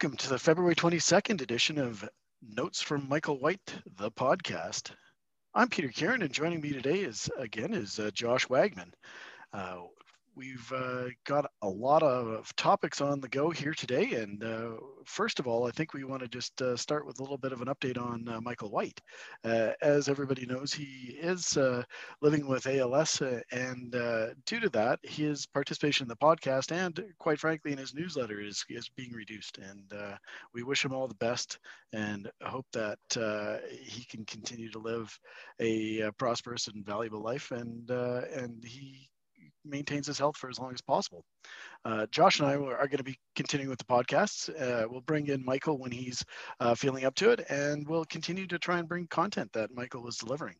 [0.00, 2.08] Welcome to the February 22nd edition of
[2.40, 4.92] Notes from Michael White, the podcast.
[5.54, 8.92] I'm Peter Kieran, and joining me today is again is uh, Josh Wagman.
[9.52, 9.78] Uh,
[10.38, 14.12] we've uh, got a lot of topics on the go here today.
[14.12, 17.22] And uh, first of all, I think we want to just uh, start with a
[17.22, 19.00] little bit of an update on uh, Michael White.
[19.44, 21.82] Uh, as everybody knows, he is uh,
[22.22, 23.92] living with ALS, and
[24.46, 28.64] due to that, his participation in the podcast and, quite frankly, in his newsletter is,
[28.68, 29.58] is being reduced.
[29.58, 29.92] And
[30.54, 31.58] we wish him all the best
[31.92, 32.98] and hope that
[33.80, 35.18] he can continue to live
[35.60, 37.50] a prosperous and valuable life.
[37.50, 39.08] And and he
[39.68, 41.24] maintains his health for as long as possible.
[41.84, 44.48] Uh, Josh and I are going to be continuing with the podcasts.
[44.50, 46.24] Uh, we'll bring in Michael when he's
[46.60, 50.06] uh, feeling up to it, and we'll continue to try and bring content that Michael
[50.08, 50.56] is delivering.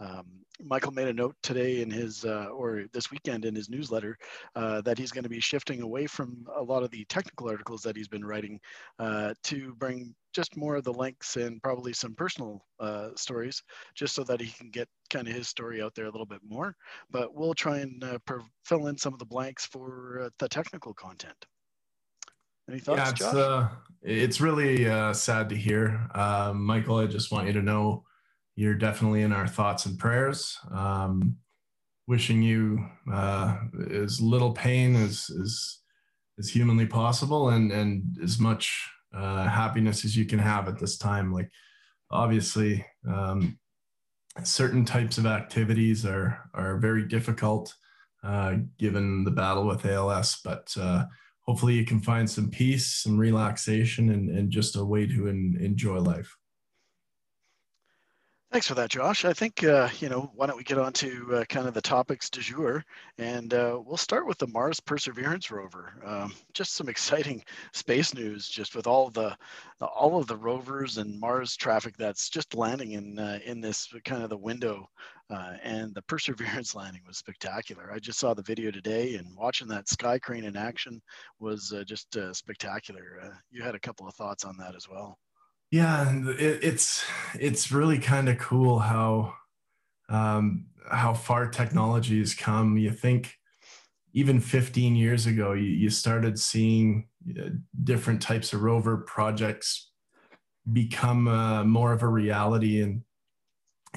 [0.00, 0.24] Um,
[0.64, 4.18] Michael made a note today in his, uh, or this weekend in his newsletter,
[4.54, 7.82] uh, that he's going to be shifting away from a lot of the technical articles
[7.82, 8.60] that he's been writing
[8.98, 13.62] uh, to bring just more of the links and probably some personal uh, stories,
[13.94, 16.40] just so that he can get kind of his story out there a little bit
[16.46, 16.74] more.
[17.10, 18.18] But we'll try and uh,
[18.64, 21.46] fill in some of the blanks for uh, the technical content.
[22.68, 23.72] Any thoughts, yeah, it's, Josh?
[24.02, 26.08] it's really sad to hear.
[26.54, 28.04] Michael, I just want you to know
[28.60, 30.58] you're definitely in our thoughts and prayers.
[30.70, 31.36] Um,
[32.06, 33.56] wishing you uh,
[33.90, 35.78] as little pain as, as,
[36.38, 40.98] as humanly possible and, and as much uh, happiness as you can have at this
[40.98, 41.32] time.
[41.32, 41.48] Like,
[42.10, 43.58] obviously, um,
[44.42, 47.74] certain types of activities are, are very difficult
[48.22, 51.06] uh, given the battle with ALS, but uh,
[51.46, 55.56] hopefully you can find some peace, some relaxation, and, and just a way to en-
[55.58, 56.36] enjoy life.
[58.52, 59.24] Thanks for that, Josh.
[59.24, 61.80] I think, uh, you know, why don't we get on to uh, kind of the
[61.80, 62.84] topics du jour,
[63.16, 65.92] and uh, we'll start with the Mars Perseverance rover.
[66.04, 69.36] Um, just some exciting space news, just with all the,
[69.80, 74.24] all of the rovers and Mars traffic that's just landing in uh, in this kind
[74.24, 74.90] of the window,
[75.30, 77.92] uh, and the Perseverance landing was spectacular.
[77.92, 81.00] I just saw the video today, and watching that sky crane in action
[81.38, 83.32] was uh, just spectacular.
[83.52, 85.18] you had a couple of thoughts on that as well.
[85.70, 87.04] Yeah, it, it's
[87.34, 89.34] it's really kind of cool how
[90.08, 92.76] um, how far technology has come.
[92.76, 93.34] You think
[94.12, 97.06] even 15 years ago, you, you started seeing
[97.38, 97.50] uh,
[97.84, 99.90] different types of rover projects
[100.72, 103.02] become uh, more of a reality, and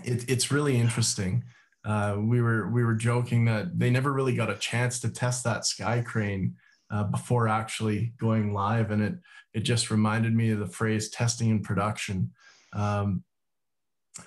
[0.03, 1.43] it, it's really interesting.
[1.85, 5.43] Uh, we were we were joking that they never really got a chance to test
[5.43, 6.55] that sky crane
[6.93, 9.15] uh, before actually going live, and it
[9.53, 12.31] it just reminded me of the phrase testing in production.
[12.71, 13.23] Um,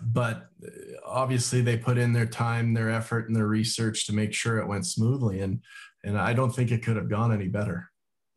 [0.02, 0.48] but
[1.04, 4.66] obviously, they put in their time, their effort, and their research to make sure it
[4.66, 5.62] went smoothly, and
[6.02, 7.88] and I don't think it could have gone any better.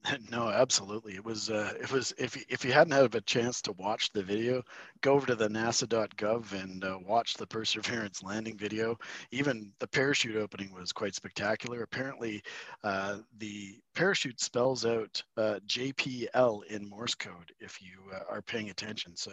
[0.31, 1.15] No, absolutely.
[1.15, 1.49] It was.
[1.49, 2.13] Uh, it was.
[2.17, 4.63] If if you hadn't had a chance to watch the video,
[5.01, 8.97] go over to the NASA.gov and uh, watch the Perseverance landing video.
[9.31, 11.83] Even the parachute opening was quite spectacular.
[11.83, 12.41] Apparently,
[12.83, 17.51] uh, the parachute spells out uh, JPL in Morse code.
[17.59, 19.31] If you uh, are paying attention, so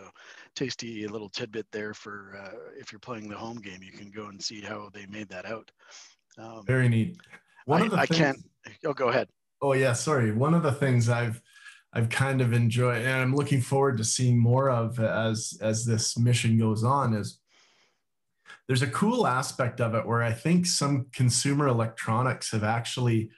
[0.55, 4.27] tasty little tidbit there for uh, if you're playing the home game, you can go
[4.27, 5.71] and see how they made that out.
[6.39, 7.17] Um, Very neat.
[7.67, 8.39] One I, of the I things- can't.
[8.85, 9.29] Oh, go ahead.
[9.63, 10.33] Oh yeah, sorry.
[10.33, 11.43] One of the things I've
[11.93, 16.19] I've kind of enjoyed and I'm looking forward to seeing more of as as this
[16.19, 17.39] mission goes on is
[18.67, 23.31] there's a cool aspect of it where I think some consumer electronics have actually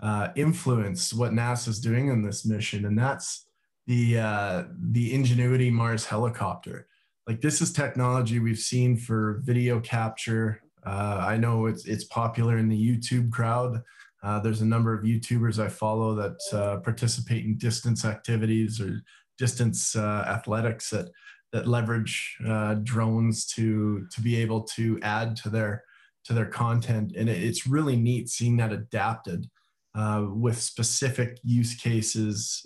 [0.00, 3.46] uh, influenced what NASA's doing in this mission, and that's
[3.86, 6.88] the uh, the Ingenuity Mars helicopter.
[7.26, 10.62] Like this is technology we've seen for video capture.
[10.84, 13.82] Uh, I know it's it's popular in the YouTube crowd.
[14.22, 19.00] Uh, there's a number of YouTubers I follow that uh, participate in distance activities or
[19.38, 21.08] distance uh, athletics that
[21.52, 25.82] that leverage uh, drones to to be able to add to their
[26.24, 29.48] to their content, and it, it's really neat seeing that adapted
[29.94, 32.64] uh, with specific use cases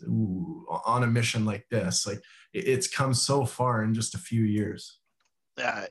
[0.84, 2.06] on a mission like this.
[2.06, 2.20] Like
[2.52, 4.98] it, it's come so far in just a few years.
[5.56, 5.86] Yeah,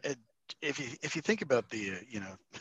[0.62, 2.36] if you if you think about the you know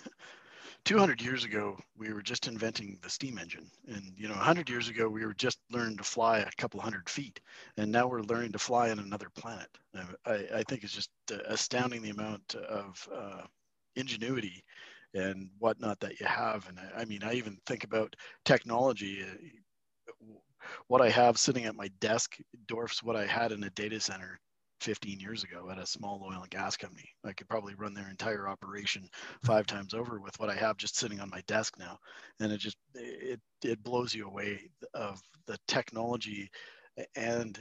[0.84, 3.70] 200 years ago we were just inventing the steam engine.
[3.86, 7.08] And you know 100 years ago we were just learning to fly a couple hundred
[7.08, 7.40] feet.
[7.76, 9.68] And now we're learning to fly on another planet.
[10.26, 11.10] I, I think it's just
[11.46, 13.42] astounding the amount of uh,
[13.96, 14.64] ingenuity
[15.14, 16.68] and whatnot that you have.
[16.68, 19.22] And I, I mean i even think about technology.
[19.22, 19.48] Uh,
[20.88, 22.36] what i have sitting at my desk
[22.66, 24.38] dwarfs what i had in a data center
[24.82, 27.08] 15 years ago at a small oil and gas company.
[27.24, 29.08] I could probably run their entire operation
[29.44, 31.98] five times over with what I have just sitting on my desk now.
[32.40, 34.60] And it just, it, it blows you away
[34.94, 36.50] of the technology
[37.16, 37.58] and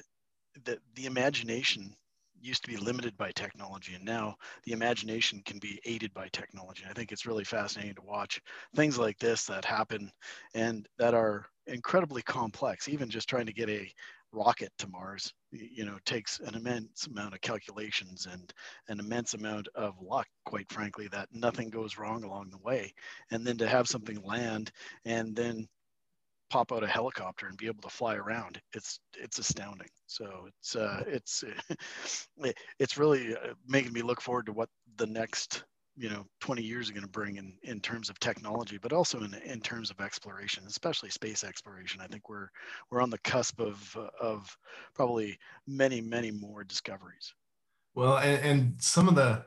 [0.66, 1.96] the, the imagination
[2.40, 6.84] used to be limited by technology and now the imagination can be aided by technology
[6.90, 8.42] i think it's really fascinating to watch
[8.76, 10.12] things like this that happen
[10.56, 13.88] and that are incredibly complex even just trying to get a
[14.34, 18.54] rocket to mars you know takes an immense amount of calculations and
[18.88, 22.94] an immense amount of luck quite frankly that nothing goes wrong along the way.
[23.32, 24.72] And then to have something land
[25.06, 25.68] and then
[26.50, 29.88] pop out a helicopter and be able to fly around it's it's astounding.
[30.08, 31.44] So it's uh it's
[32.80, 35.64] it's really uh, making me look forward to what the next
[36.02, 39.22] you know 20 years are going to bring in in terms of technology but also
[39.22, 42.02] in in terms of exploration especially space exploration.
[42.02, 42.50] I think we're
[42.90, 44.58] we're on the cusp of of
[44.96, 45.38] probably
[45.68, 47.34] many many more discoveries.
[47.94, 49.46] Well and, and some of the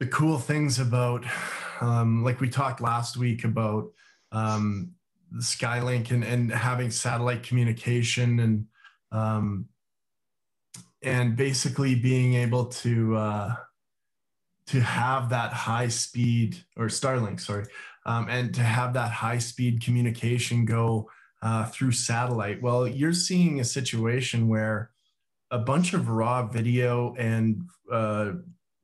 [0.00, 1.24] the cool things about
[1.82, 3.92] um, like we talked last week about
[4.32, 4.92] um,
[5.30, 8.66] the Skylink and, and having satellite communication and
[9.12, 9.68] um,
[11.02, 13.54] and basically being able to uh,
[14.66, 17.66] to have that high speed or Starlink, sorry,
[18.06, 21.10] um, and to have that high speed communication go
[21.42, 22.62] uh, through satellite.
[22.62, 24.90] Well, you're seeing a situation where
[25.50, 27.62] a bunch of raw video and
[27.92, 28.32] uh,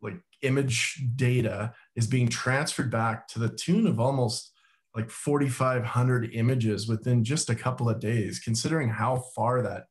[0.03, 4.53] like image data is being transferred back to the tune of almost
[4.95, 8.41] like 4,500 images within just a couple of days.
[8.41, 9.85] Considering how far that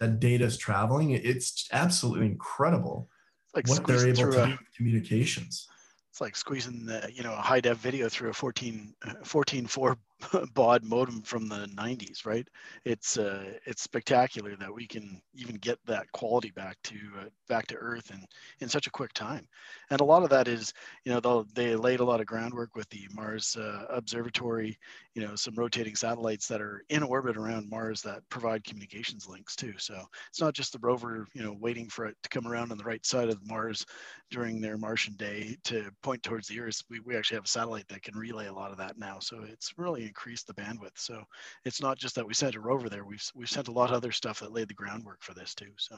[0.00, 3.08] that data is traveling, it's absolutely incredible
[3.56, 5.66] like what they're able to a, do communications.
[6.10, 9.66] It's like squeezing the, you know a high def video through a 14 uh, 14
[9.66, 9.98] 4
[10.54, 12.48] baud modem from the 90s, right?
[12.84, 17.66] It's uh, it's spectacular that we can even get that quality back to uh, back
[17.68, 18.24] to Earth in
[18.60, 19.46] in such a quick time.
[19.90, 20.72] And a lot of that is,
[21.04, 24.78] you know, they laid a lot of groundwork with the Mars uh, Observatory,
[25.14, 29.54] you know, some rotating satellites that are in orbit around Mars that provide communications links
[29.54, 29.74] too.
[29.78, 32.78] So it's not just the rover, you know, waiting for it to come around on
[32.78, 33.84] the right side of Mars
[34.30, 36.82] during their Martian day to point towards the Earth.
[36.88, 39.18] We, we actually have a satellite that can relay a lot of that now.
[39.20, 40.96] So it's really increase the bandwidth.
[40.96, 41.22] So
[41.64, 43.04] it's not just that we sent a rover there.
[43.04, 45.72] We've we've sent a lot of other stuff that laid the groundwork for this too.
[45.76, 45.96] So.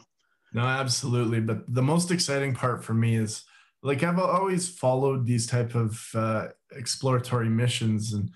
[0.53, 1.41] No, absolutely.
[1.41, 3.45] But the most exciting part for me is
[3.83, 8.31] like I've always followed these type of uh, exploratory missions, and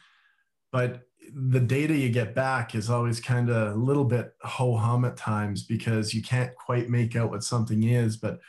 [0.70, 1.02] but
[1.34, 5.16] the data you get back is always kind of a little bit ho hum at
[5.16, 8.40] times because you can't quite make out what something is, but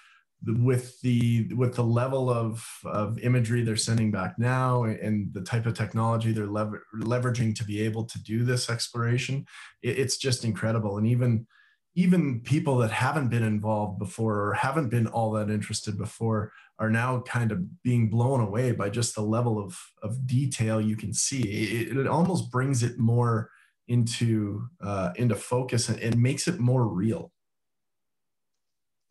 [0.46, 5.66] with the with the level of of imagery they're sending back now and the type
[5.66, 9.46] of technology they're lever- leveraging to be able to do this exploration
[9.82, 10.98] it, it's just incredible.
[10.98, 11.48] And even
[11.96, 16.90] even people that haven't been involved before or haven't been all that interested before are
[16.90, 21.14] now kind of being blown away by just the level of of detail you can
[21.14, 21.42] see.
[21.42, 23.50] It, it almost brings it more
[23.88, 27.32] into uh, into focus and, and makes it more real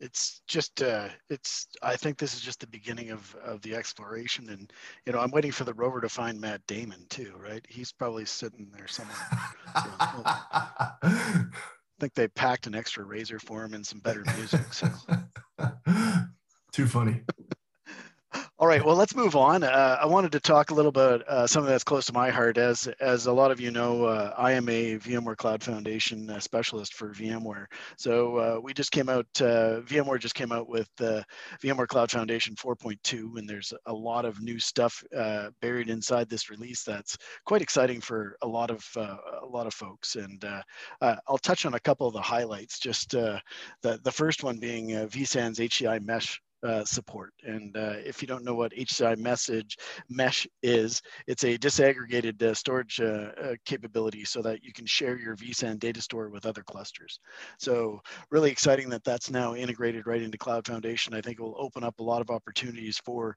[0.03, 4.49] it's just uh, it's i think this is just the beginning of of the exploration
[4.49, 4.73] and
[5.05, 7.65] you know i'm waiting for the rover to find matt damon too right?
[7.69, 9.17] He's probably sitting there somewhere.
[9.75, 11.45] I
[11.99, 14.87] think they packed an extra razor for him and some better music so.
[16.71, 17.21] Too funny
[18.63, 19.61] all right, well, let's move on.
[19.61, 22.57] Uh, I wanted to talk a little about uh, something that's close to my heart.
[22.57, 26.39] As as a lot of you know, uh, I am a VMware Cloud Foundation uh,
[26.39, 27.65] specialist for VMware.
[27.97, 29.27] So uh, we just came out.
[29.35, 31.25] Uh, VMware just came out with the
[31.61, 35.03] VMware Cloud Foundation 4.2, and there's a lot of new stuff
[35.61, 40.15] buried inside this release that's quite exciting for a lot of a lot of folks.
[40.15, 40.41] And
[41.01, 42.79] I'll touch on a couple of the highlights.
[42.79, 43.41] Just the
[43.81, 47.33] the first one being vSAN's HCI Mesh uh, support.
[47.43, 49.77] And uh, if you don't know what HCI message
[50.09, 55.17] mesh is, it's a disaggregated uh, storage uh, uh, capability so that you can share
[55.17, 57.19] your vSAN data store with other clusters.
[57.59, 61.13] So really exciting that that's now integrated right into Cloud Foundation.
[61.13, 63.35] I think it will open up a lot of opportunities for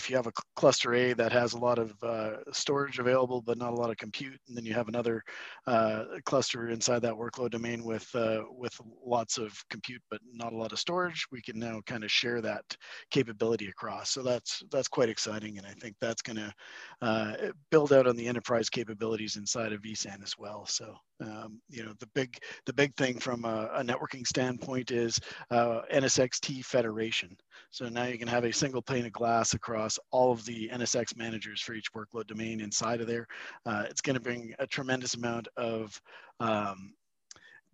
[0.00, 3.58] if you have a cluster A that has a lot of uh, storage available but
[3.58, 5.22] not a lot of compute, and then you have another
[5.66, 8.72] uh, cluster inside that workload domain with uh, with
[9.04, 12.40] lots of compute but not a lot of storage, we can now kind of share
[12.40, 12.64] that
[13.10, 14.10] capability across.
[14.10, 16.54] So that's that's quite exciting, and I think that's going to
[17.02, 17.32] uh,
[17.70, 20.64] build out on the enterprise capabilities inside of vSAN as well.
[20.64, 25.18] So um, you know the big the big thing from a, a networking standpoint is
[25.50, 27.36] uh, NSXT federation.
[27.70, 31.16] So now you can have a single pane of glass across all of the NSX
[31.16, 33.26] managers for each workload domain inside of there.
[33.66, 36.00] Uh, it's going to bring a tremendous amount of
[36.40, 36.94] um,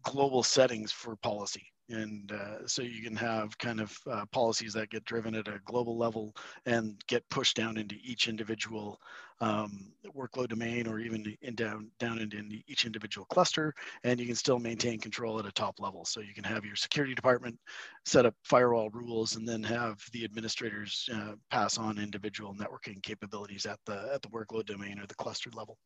[0.07, 1.67] global settings for policy.
[1.89, 5.61] And uh, so you can have kind of uh, policies that get driven at a
[5.65, 6.35] global level
[6.65, 9.01] and get pushed down into each individual
[9.41, 13.73] um, workload domain or even in down down into each individual cluster.
[14.03, 16.05] And you can still maintain control at a top level.
[16.05, 17.57] So you can have your security department
[18.05, 23.65] set up firewall rules and then have the administrators uh, pass on individual networking capabilities
[23.65, 25.79] at the at the workload domain or the cluster level.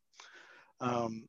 [0.81, 1.27] Um,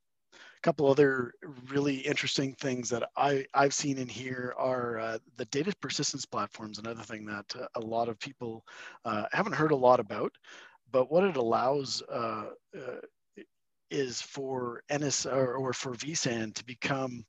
[0.62, 1.34] couple other
[1.70, 6.80] really interesting things that I, I've seen in here are uh, the data persistence platforms,
[6.80, 8.64] another thing that uh, a lot of people
[9.06, 10.32] uh, haven't heard a lot about.
[10.92, 13.42] But what it allows uh, uh,
[13.90, 17.26] is for NS or, or for vSAN to become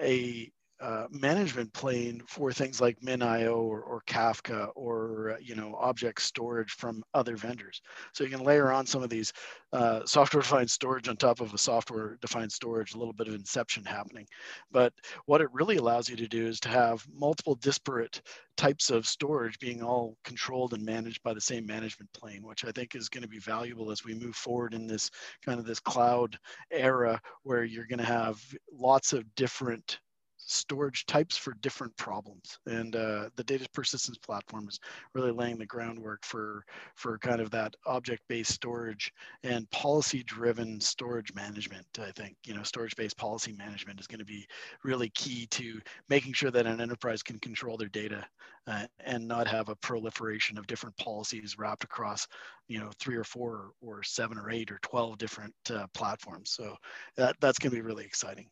[0.00, 0.50] a
[0.80, 6.20] uh, management plane for things like MinIO or, or Kafka or uh, you know object
[6.20, 7.80] storage from other vendors.
[8.12, 9.32] So you can layer on some of these
[9.72, 14.26] uh, software-defined storage on top of a software-defined storage, a little bit of inception happening.
[14.70, 14.92] But
[15.26, 18.20] what it really allows you to do is to have multiple disparate
[18.56, 22.72] types of storage being all controlled and managed by the same management plane, which I
[22.72, 25.10] think is going to be valuable as we move forward in this
[25.44, 26.36] kind of this cloud
[26.70, 28.40] era where you're going to have
[28.72, 29.98] lots of different
[30.46, 32.58] storage types for different problems.
[32.66, 34.78] And uh, the data persistence platform is
[35.14, 36.64] really laying the groundwork for,
[36.96, 41.86] for kind of that object-based storage and policy-driven storage management.
[41.98, 44.46] I think, you know, storage-based policy management is gonna be
[44.82, 48.26] really key to making sure that an enterprise can control their data
[48.66, 52.26] uh, and not have a proliferation of different policies wrapped across,
[52.68, 56.50] you know, three or four or seven or eight or 12 different uh, platforms.
[56.50, 56.76] So
[57.16, 58.48] that, that's gonna be really exciting.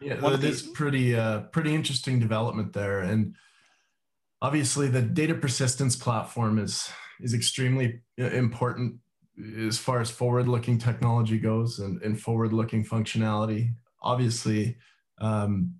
[0.00, 3.34] Yeah, One that is pretty uh, pretty interesting development there, and
[4.40, 6.88] obviously the data persistence platform is
[7.20, 8.96] is extremely uh, important
[9.66, 13.72] as far as forward-looking technology goes and, and forward-looking functionality.
[14.02, 14.76] Obviously,
[15.20, 15.74] um,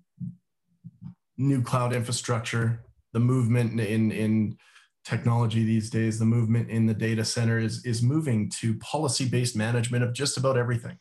[1.37, 2.83] new cloud infrastructure,
[3.13, 4.57] the movement in in
[5.05, 10.03] technology these days, the movement in the data center is is moving to policy-based management
[10.03, 10.97] of just about everything.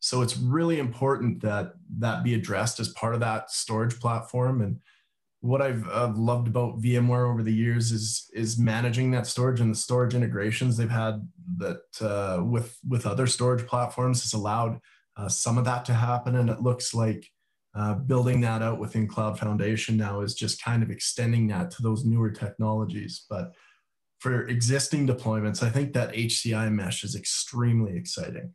[0.00, 4.62] So it's really important that that be addressed as part of that storage platform.
[4.62, 4.80] And
[5.40, 9.70] what I've, I've loved about VMware over the years is is managing that storage and
[9.70, 11.26] the storage integrations they've had
[11.58, 14.80] that uh, with with other storage platforms has allowed
[15.16, 16.36] uh, some of that to happen.
[16.36, 17.30] And it looks like
[17.74, 21.82] uh, building that out within Cloud Foundation now is just kind of extending that to
[21.82, 23.26] those newer technologies.
[23.28, 23.52] But
[24.18, 28.54] for existing deployments, I think that HCI mesh is extremely exciting.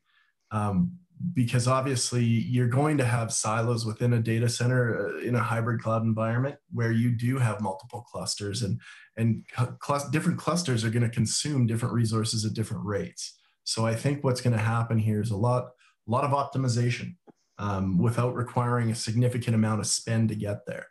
[0.52, 0.92] Um,
[1.34, 5.82] because obviously you're going to have silos within a data center uh, in a hybrid
[5.82, 8.80] cloud environment where you do have multiple clusters and
[9.18, 13.38] and cl- different clusters are going to consume different resources at different rates.
[13.64, 15.72] So i think what's going to happen here is a lot
[16.08, 17.16] a lot of optimization
[17.58, 20.88] um, without requiring a significant amount of spend to get there.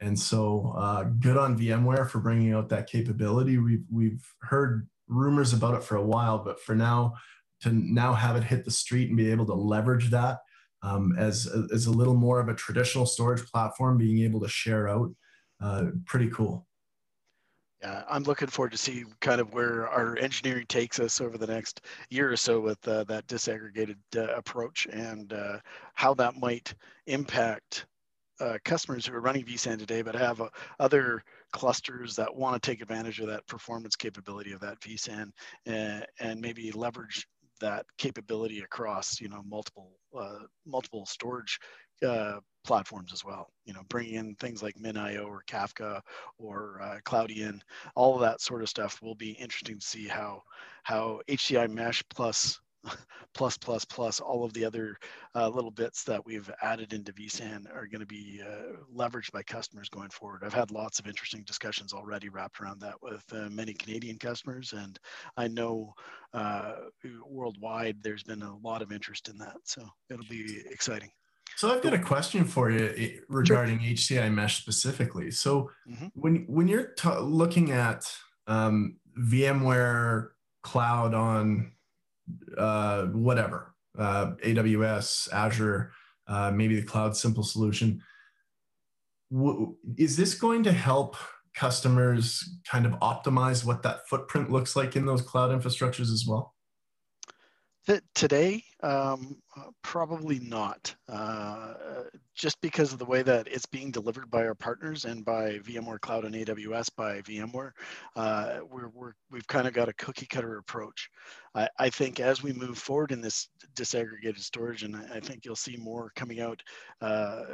[0.00, 3.58] And so uh, good on vmware for bringing out that capability.
[3.58, 7.14] We've we've heard rumors about it for a while but for now
[7.62, 10.38] to now have it hit the street and be able to leverage that
[10.82, 14.88] um, as, as a little more of a traditional storage platform, being able to share
[14.88, 15.14] out,
[15.60, 16.66] uh, pretty cool.
[17.80, 21.48] Yeah, I'm looking forward to see kind of where our engineering takes us over the
[21.48, 25.58] next year or so with uh, that disaggregated uh, approach and uh,
[25.94, 26.74] how that might
[27.06, 27.86] impact
[28.40, 30.48] uh, customers who are running vSAN today, but have uh,
[30.80, 35.30] other clusters that want to take advantage of that performance capability of that vSAN
[35.66, 37.26] and, and maybe leverage
[37.62, 41.58] that capability across you know multiple uh, multiple storage
[42.06, 43.48] uh, platforms as well.
[43.64, 46.00] You know, bringing in things like MinIO or Kafka
[46.38, 47.62] or uh, Cloudian,
[47.94, 50.42] all of that sort of stuff will be interesting to see how
[50.82, 52.60] how HCI Mesh plus
[53.34, 54.96] plus plus plus all of the other
[55.34, 59.42] uh, little bits that we've added into vSAN are going to be uh, leveraged by
[59.42, 60.42] customers going forward.
[60.44, 64.72] I've had lots of interesting discussions already wrapped around that with uh, many Canadian customers,
[64.72, 64.98] and
[65.36, 65.94] I know
[66.34, 66.74] uh,
[67.26, 69.56] worldwide there's been a lot of interest in that.
[69.64, 71.10] So it'll be exciting.
[71.56, 74.20] So I've got a question for you eh, regarding sure.
[74.20, 75.30] HCI Mesh specifically.
[75.30, 76.06] So mm-hmm.
[76.14, 78.12] when when you're t- looking at
[78.46, 80.28] um, VMware
[80.62, 81.72] Cloud on
[82.56, 85.92] uh, whatever, uh, AWS, Azure,
[86.26, 88.02] uh, maybe the Cloud Simple solution.
[89.32, 91.16] W- is this going to help
[91.54, 96.54] customers kind of optimize what that footprint looks like in those cloud infrastructures as well?
[98.14, 100.94] today, um, uh, probably not.
[101.08, 101.74] Uh,
[102.34, 106.00] just because of the way that it's being delivered by our partners and by VMware
[106.00, 107.72] Cloud and AWS by VMware,
[108.16, 111.08] uh, we're, we're, we've kind of got a cookie cutter approach.
[111.54, 115.54] I, I, think as we move forward in this disaggregated storage, and I think you'll
[115.54, 116.62] see more coming out
[117.02, 117.44] uh,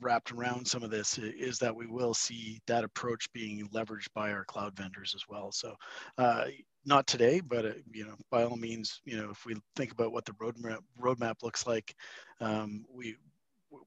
[0.00, 4.30] wrapped around some of this, is that we will see that approach being leveraged by
[4.30, 5.50] our cloud vendors as well.
[5.50, 5.74] So
[6.18, 6.44] uh,
[6.84, 10.12] not today, but uh, you know, by all means, you know, if we think about
[10.12, 11.94] what the roadmap roadmap looks like,
[12.40, 13.16] um, we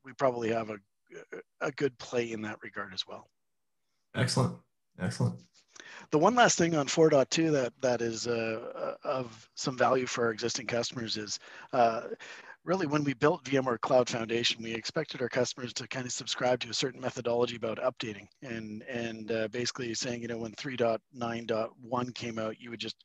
[0.03, 0.77] we probably have a
[1.61, 3.29] a good play in that regard as well.
[4.15, 4.55] Excellent,
[4.99, 5.39] excellent.
[6.11, 10.31] The one last thing on 4.2 that that is uh, of some value for our
[10.31, 11.39] existing customers is.
[11.71, 12.01] Uh,
[12.65, 16.59] really when we built VMware Cloud Foundation, we expected our customers to kind of subscribe
[16.61, 22.15] to a certain methodology about updating and and uh, basically saying, you know, when 3.9.1
[22.15, 22.95] came out, you would just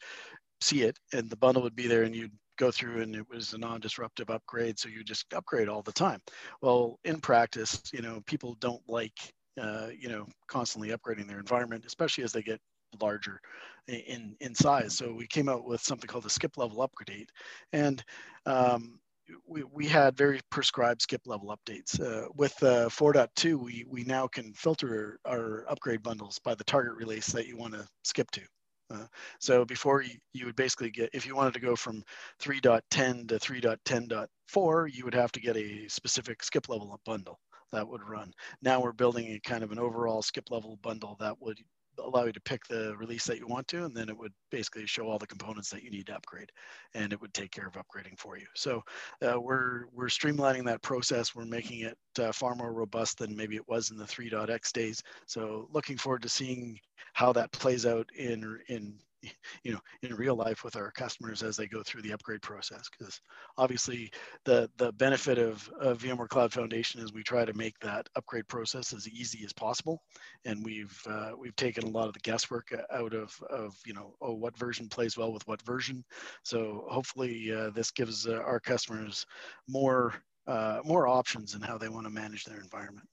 [0.61, 3.53] see it and the bundle would be there and you'd go through and it was
[3.53, 6.21] a non-disruptive upgrade so you just upgrade all the time.
[6.61, 9.17] Well in practice you know people don't like
[9.61, 12.61] uh, you know constantly upgrading their environment especially as they get
[13.01, 13.41] larger
[13.87, 14.97] in in size.
[14.97, 17.29] So we came out with something called the skip level upgrade
[17.73, 18.03] and
[18.47, 18.99] um,
[19.47, 22.01] we, we had very prescribed skip level updates.
[22.01, 26.95] Uh, with uh, 4.2, we, we now can filter our upgrade bundles by the target
[26.95, 28.43] release that you want to skip to.
[28.91, 29.07] Uh,
[29.39, 32.03] so before you, you would basically get, if you wanted to go from
[32.41, 37.39] 3.10 to 3.10.4, you would have to get a specific skip level bundle
[37.73, 38.33] that would run.
[38.63, 41.59] Now we're building a kind of an overall skip level bundle that would
[41.99, 44.87] allow you to pick the release that you want to, and then it would basically
[44.87, 46.51] show all the components that you need to upgrade,
[46.95, 48.47] and it would take care of upgrading for you.
[48.55, 48.83] So
[49.23, 51.35] uh, we're we're streamlining that process.
[51.35, 55.03] We're making it uh, far more robust than maybe it was in the 3.x days.
[55.27, 56.79] So looking forward to seeing
[57.13, 58.95] how that plays out in in
[59.65, 62.89] you know in real life with our customers as they go through the upgrade process
[62.97, 63.21] because
[63.57, 64.11] obviously
[64.45, 68.47] the the benefit of, of vmware cloud foundation is we try to make that upgrade
[68.49, 70.03] process as easy as possible.
[70.45, 74.15] And we've uh, we've taken a lot of the guesswork out of of you know
[74.21, 76.05] oh what version plays well with what version.
[76.43, 79.27] So hopefully uh, this gives uh, our customers
[79.69, 80.15] more
[80.47, 83.07] uh, more options in how they want to manage their environment.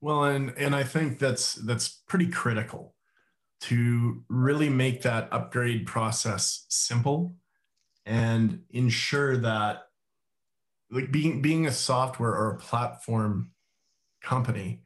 [0.00, 2.96] Well and and i think that's that's pretty critical
[3.62, 7.36] to really make that upgrade process simple
[8.04, 9.84] and ensure that
[10.90, 13.50] like being being a software or a platform
[14.20, 14.82] company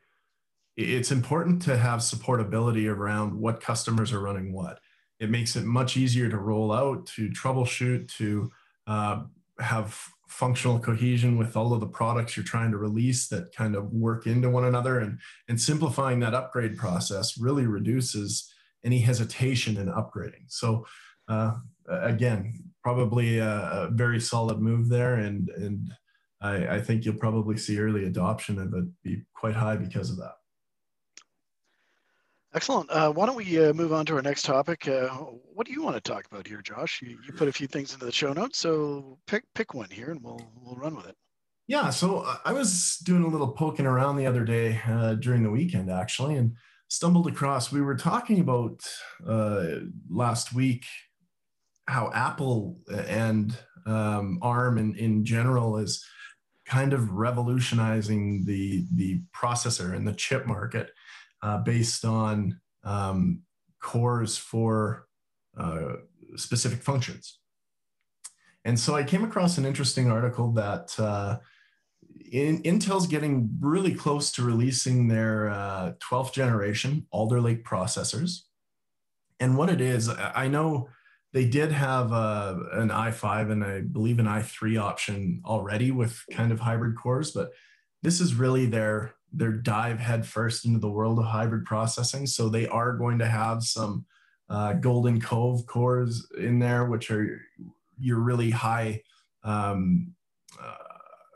[0.77, 4.79] it's important to have supportability around what customers are running what.
[5.19, 8.51] It makes it much easier to roll out to troubleshoot to
[8.87, 9.23] uh,
[9.59, 13.91] have functional cohesion with all of the products you're trying to release that kind of
[13.93, 14.99] work into one another.
[14.99, 18.53] And and simplifying that upgrade process really reduces
[18.87, 20.45] any hesitation in upgrading.
[20.47, 20.87] So
[21.29, 21.55] uh,
[21.89, 25.93] again, probably a, a, very solid move there, and and
[26.41, 30.19] I, I, think you'll probably see early adoption of it be quite high because of
[30.19, 30.35] that.
[32.55, 32.89] Excellent.
[32.91, 34.87] Uh, why don't we uh, move on to our next topic?
[34.87, 37.03] Uh, what do you want to talk about here, Josh?
[37.03, 40.13] You, you put a few things into the show notes, so pick pick one here,
[40.13, 41.17] and we'll we'll run with it.
[41.67, 45.51] Yeah, so I was doing a little poking around the other day uh, during the
[45.51, 46.55] weekend, actually, and
[46.89, 47.73] stumbled across.
[47.73, 48.81] We were talking about
[49.27, 49.67] uh,
[50.09, 50.85] last week
[51.89, 56.05] how Apple and um, ARM in, in general is
[56.65, 60.91] kind of revolutionizing the the processor and the chip market
[61.43, 63.43] uh, based on um,
[63.81, 65.07] cores for
[65.57, 65.95] uh,
[66.35, 67.39] specific functions.
[68.65, 71.39] And so I came across an interesting article that uh,
[72.31, 78.43] in, Intel's getting really close to releasing their uh, 12th generation Alder Lake processors.
[79.41, 80.89] And what it is, I know
[81.33, 86.51] they did have uh, an i5 and I believe an i3 option already with kind
[86.51, 87.53] of hybrid cores, but
[88.03, 92.27] this is really their their dive headfirst into the world of hybrid processing.
[92.27, 94.07] So they are going to have some
[94.49, 97.43] uh, Golden Cove cores in there, which are
[97.99, 99.03] your really high
[99.43, 100.15] um,
[100.63, 100.86] uh,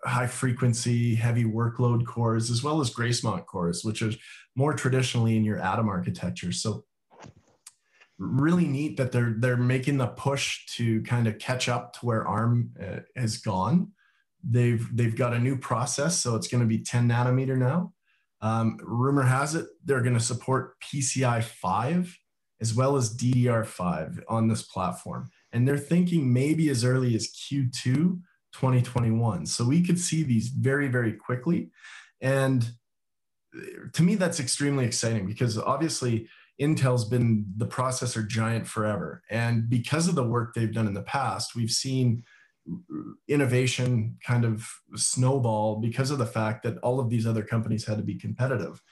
[0.05, 4.13] high frequency, heavy workload cores, as well as Gracemont cores, which are
[4.57, 6.53] more traditionally in your Atom architecture.
[6.53, 6.85] So
[8.19, 12.29] really neat that they're they're making the push to kind of catch up to where
[12.29, 13.93] ARM uh, has gone.
[14.45, 17.93] They've they've got a new process, so it's going to be 10 nanometer now.
[18.43, 22.17] Um, rumor has it they're going to support PCI 5
[22.63, 28.21] as well as DDR5 on this platform, and they're thinking maybe as early as Q2
[28.53, 29.47] 2021.
[29.47, 31.71] So we could see these very, very quickly.
[32.21, 32.71] And
[33.93, 36.29] to me, that's extremely exciting because obviously
[36.61, 39.23] Intel's been the processor giant forever.
[39.31, 42.23] And because of the work they've done in the past, we've seen
[43.29, 47.97] innovation kind of snowball because of the fact that all of these other companies had
[47.97, 48.83] to be competitive.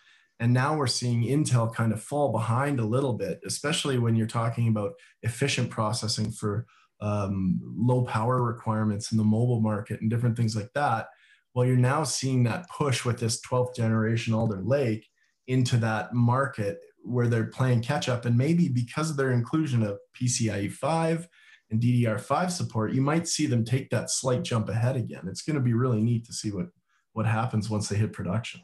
[0.40, 4.26] And now we're seeing Intel kind of fall behind a little bit, especially when you're
[4.26, 4.92] talking about
[5.22, 6.66] efficient processing for
[7.00, 11.08] um, low power requirements in the mobile market and different things like that.
[11.54, 15.08] Well, you're now seeing that push with this 12th generation Alder Lake
[15.46, 18.24] into that market where they're playing catch up.
[18.24, 21.28] And maybe because of their inclusion of PCIe 5
[21.70, 25.26] and DDR5 support, you might see them take that slight jump ahead again.
[25.26, 26.66] It's going to be really neat to see what,
[27.12, 28.60] what happens once they hit production.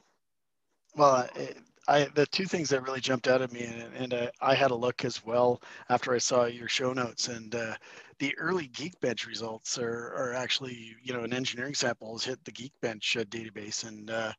[0.95, 4.31] Well, it, I, the two things that really jumped out at me, and, and uh,
[4.41, 7.75] I had a look as well after I saw your show notes, and uh,
[8.19, 12.53] the early Geekbench results are, are actually, you know, an engineering sample has hit the
[12.53, 14.33] Geekbench uh, database, and uh,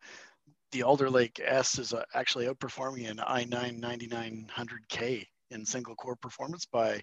[0.72, 6.66] the Alder Lake S is uh, actually outperforming an i9 9900K in single core performance
[6.66, 7.00] by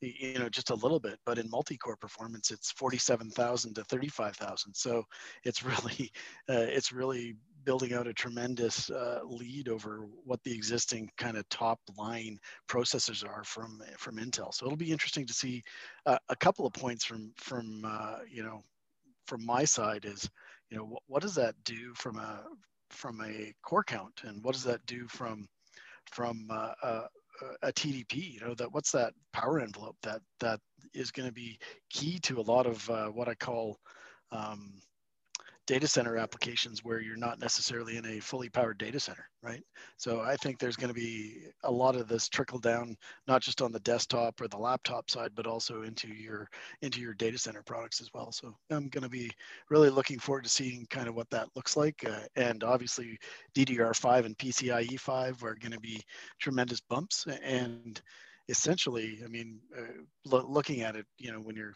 [0.00, 5.04] you know just a little bit but in multi-core performance it's 47,000 to 35,000 so
[5.44, 6.10] it's really
[6.48, 11.48] uh, it's really building out a tremendous uh, lead over what the existing kind of
[11.48, 14.52] top line processors are from from Intel.
[14.54, 15.62] So it'll be interesting to see
[16.06, 18.62] uh, a couple of points from from uh, you know
[19.26, 20.28] from my side is
[20.70, 22.44] you know what, does that do from a
[22.90, 24.22] from a core count?
[24.24, 25.48] And what does that do from
[26.10, 27.06] from uh, uh,
[27.62, 30.60] a TDP, you know, that what's that power envelope that that
[30.94, 31.58] is going to be
[31.90, 33.78] key to a lot of uh, what I call
[34.32, 34.72] um,
[35.70, 39.62] data center applications where you're not necessarily in a fully powered data center, right?
[39.98, 42.96] So I think there's going to be a lot of this trickle down,
[43.28, 46.48] not just on the desktop or the laptop side, but also into your
[46.82, 48.32] into your data center products as well.
[48.32, 49.30] So I'm going to be
[49.70, 52.04] really looking forward to seeing kind of what that looks like.
[52.04, 53.16] Uh, and obviously
[53.54, 56.02] DDR5 and PCIe 5 are going to be
[56.40, 57.26] tremendous bumps.
[57.44, 58.02] And
[58.48, 61.74] essentially, I mean, uh, lo- looking at it, you know, when you're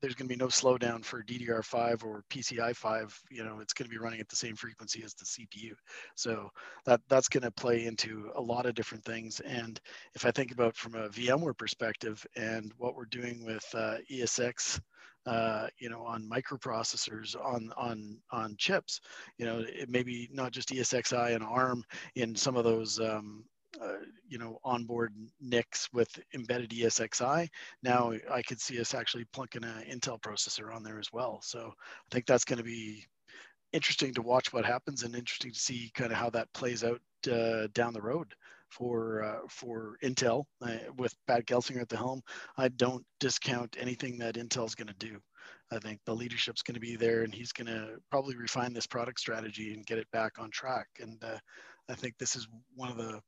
[0.00, 3.22] there's going to be no slowdown for DDR5 or PCI 5.
[3.30, 5.72] You know, it's going to be running at the same frequency as the CPU.
[6.14, 6.50] So
[6.84, 9.40] that that's going to play into a lot of different things.
[9.40, 9.80] And
[10.14, 14.80] if I think about from a VMware perspective and what we're doing with uh, ESX.
[15.26, 18.98] Uh, you know, on microprocessors, on on on chips.
[19.36, 21.84] You know, it may be not just ESXi and ARM
[22.14, 23.44] in some of those um,
[23.82, 27.48] uh, you know, onboard NICs with embedded ESXi.
[27.82, 31.40] Now I could see us actually plunking an Intel processor on there as well.
[31.42, 33.04] So I think that's going to be
[33.72, 37.00] interesting to watch what happens and interesting to see kind of how that plays out
[37.30, 38.34] uh, down the road
[38.70, 42.20] for uh, for Intel uh, with Pat Gelsinger at the helm.
[42.56, 45.18] I don't discount anything that Intel's going to do.
[45.70, 48.86] I think the leadership's going to be there, and he's going to probably refine this
[48.86, 50.86] product strategy and get it back on track.
[51.00, 51.38] And uh,
[51.88, 53.20] I think this is one of the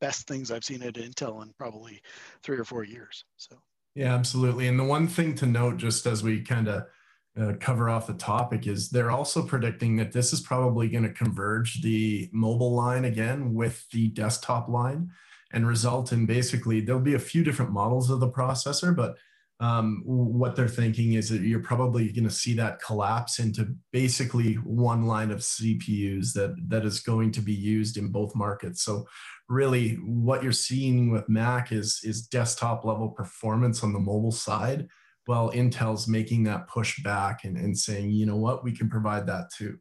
[0.00, 2.00] best things I've seen at Intel in probably
[2.42, 3.24] three or four years.
[3.36, 3.56] So.
[3.94, 4.68] Yeah, absolutely.
[4.68, 6.84] And the one thing to note, just as we kind of
[7.38, 11.12] uh, cover off the topic, is they're also predicting that this is probably going to
[11.12, 15.10] converge the mobile line again with the desktop line
[15.52, 19.16] and result in basically there'll be a few different models of the processor, but
[19.60, 24.54] um, what they're thinking is that you're probably going to see that collapse into basically
[24.54, 28.82] one line of CPUs that that is going to be used in both markets.
[28.82, 29.06] So
[29.48, 34.86] really what you're seeing with Mac is is desktop level performance on the mobile side.
[35.26, 39.26] Well, Intel's making that push back and, and saying, you know what, we can provide
[39.26, 39.76] that too.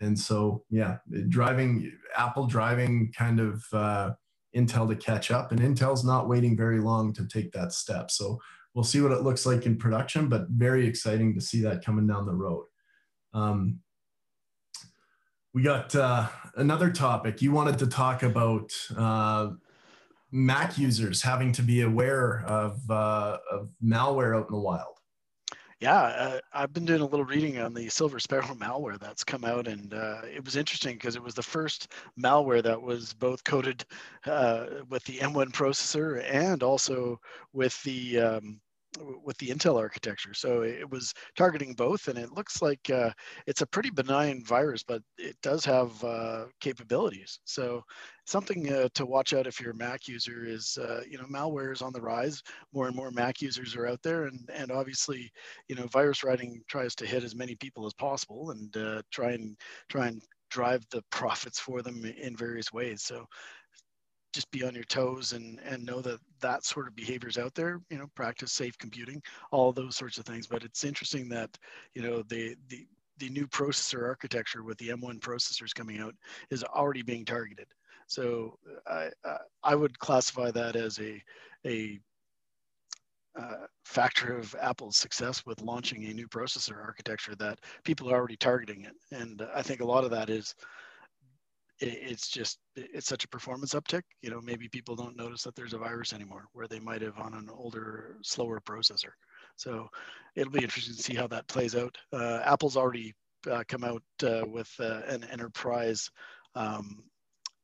[0.00, 4.10] And so, yeah, driving Apple driving kind of uh,
[4.56, 8.10] Intel to catch up, and Intel's not waiting very long to take that step.
[8.10, 8.38] So
[8.78, 12.06] we'll see what it looks like in production, but very exciting to see that coming
[12.06, 12.64] down the road.
[13.34, 13.80] Um,
[15.52, 17.42] we got uh, another topic.
[17.42, 19.50] You wanted to talk about uh,
[20.30, 24.94] Mac users having to be aware of, uh, of malware out in the wild.
[25.80, 29.44] Yeah, uh, I've been doing a little reading on the Silver Sparrow malware that's come
[29.44, 33.42] out, and uh, it was interesting because it was the first malware that was both
[33.42, 33.84] coded
[34.26, 37.20] uh, with the M1 processor and also
[37.52, 38.60] with the um,
[39.24, 40.34] with the Intel architecture.
[40.34, 43.10] So it was targeting both, and it looks like uh,
[43.46, 47.40] it's a pretty benign virus, but it does have uh, capabilities.
[47.44, 47.82] So
[48.26, 51.72] something uh, to watch out if you're a Mac user is, uh, you know, malware
[51.72, 52.42] is on the rise.
[52.72, 55.30] More and more Mac users are out there, and and obviously,
[55.68, 59.32] you know, virus writing tries to hit as many people as possible and uh, try
[59.32, 59.56] and
[59.88, 63.02] try and drive the profits for them in various ways.
[63.02, 63.26] So
[64.32, 67.54] just be on your toes and and know that that sort of behavior is out
[67.54, 71.56] there you know practice safe computing all those sorts of things but it's interesting that
[71.94, 72.86] you know the the
[73.18, 76.14] the new processor architecture with the M1 processors coming out
[76.50, 77.66] is already being targeted.
[78.06, 79.10] So I,
[79.62, 81.22] I would classify that as a,
[81.66, 81.98] a
[83.38, 88.36] uh, factor of Apple's success with launching a new processor architecture that people are already
[88.36, 88.94] targeting it.
[89.12, 90.54] And I think a lot of that is
[91.80, 95.74] it's just it's such a performance uptick you know maybe people don't notice that there's
[95.74, 99.12] a virus anymore where they might have on an older slower processor.
[99.56, 99.88] So
[100.36, 101.96] it'll be interesting to see how that plays out.
[102.12, 103.14] Uh, apple's already
[103.50, 106.08] uh, come out uh, with uh, an enterprise
[106.54, 107.04] um,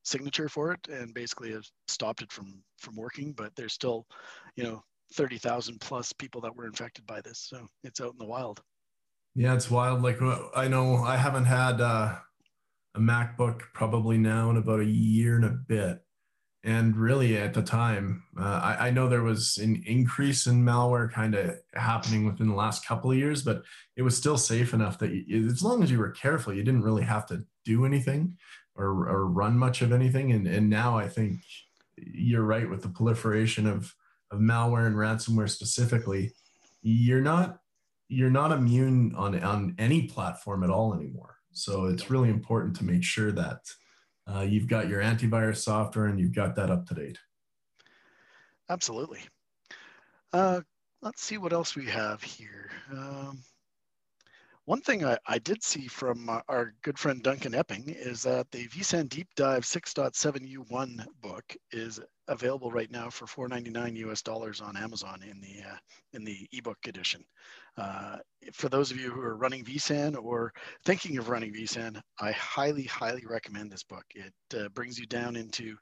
[0.04, 4.06] signature for it and basically have stopped it from from working but there's still
[4.54, 4.82] you know
[5.14, 7.46] 30,000 plus people that were infected by this.
[7.48, 8.60] So it's out in the wild.
[9.34, 10.02] Yeah it's wild.
[10.02, 10.20] Like
[10.54, 12.16] i know i haven't had uh
[12.94, 16.00] a MacBook probably now in about a year and a bit.
[16.62, 21.12] And really, at the time, uh, I, I, know there was an increase in malware
[21.12, 23.62] kind of happening within the last couple of years, but
[23.96, 26.82] it was still safe enough that you, as long as you were careful, you didn't
[26.82, 28.38] really have to do anything
[28.76, 30.32] or, or run much of anything.
[30.32, 31.40] And, and now I think
[31.98, 33.94] you're right with the proliferation of,
[34.30, 36.32] of malware and ransomware specifically.
[36.82, 37.58] You're not
[38.08, 41.36] you're not immune on on any platform at all anymore.
[41.54, 43.60] So it's really important to make sure that
[44.26, 47.18] uh, you've got your antivirus software and you've got that up to date.
[48.68, 49.20] Absolutely.
[50.32, 50.60] Uh,
[51.02, 52.70] let's see what else we have here.
[52.90, 53.42] Um,
[54.66, 58.66] one thing I, I, did see from our good friend Duncan Epping is that the
[58.68, 65.20] vSAN Deep Dive 6.7U1 book is available right now for 4.99 US dollars on Amazon
[65.22, 65.76] in the uh,
[66.14, 67.22] in the ebook edition.
[67.76, 68.16] Uh,
[68.54, 70.50] for those of you who are running vSAN or
[70.86, 74.04] thinking of running vSAN, I highly, highly recommend this book.
[74.14, 75.76] It uh, brings you down into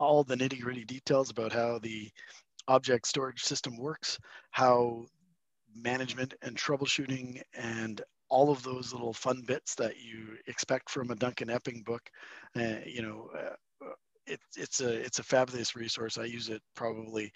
[0.00, 2.10] all the nitty gritty details about how the
[2.66, 4.18] object storage system works,
[4.50, 5.04] how
[5.76, 11.14] management and troubleshooting and all of those little fun bits that you expect from a
[11.14, 12.02] Duncan Epping book,
[12.56, 13.54] uh, you know, uh,
[14.26, 16.16] it, it's a it's a fabulous resource.
[16.16, 17.30] I use it probably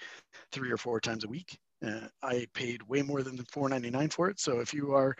[0.52, 4.28] three or four times a week, uh, I paid way more than the 4.99 for
[4.28, 4.40] it.
[4.40, 5.14] So if you are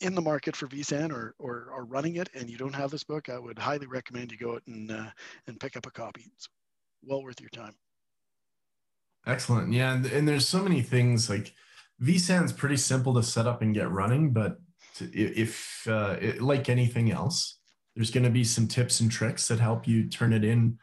[0.00, 3.04] in the market for vSAN or, or are running it and you don't have this
[3.04, 5.10] book, I would highly recommend you go out and uh,
[5.46, 6.30] and pick up a copy.
[6.34, 6.48] It's
[7.02, 7.74] well worth your time.
[9.26, 9.72] Excellent.
[9.72, 11.54] Yeah, and, and there's so many things like
[12.02, 14.58] vSAN's pretty simple to set up and get running, but
[15.00, 17.58] if uh, it, like anything else,
[17.94, 20.78] there's going to be some tips and tricks that help you turn it in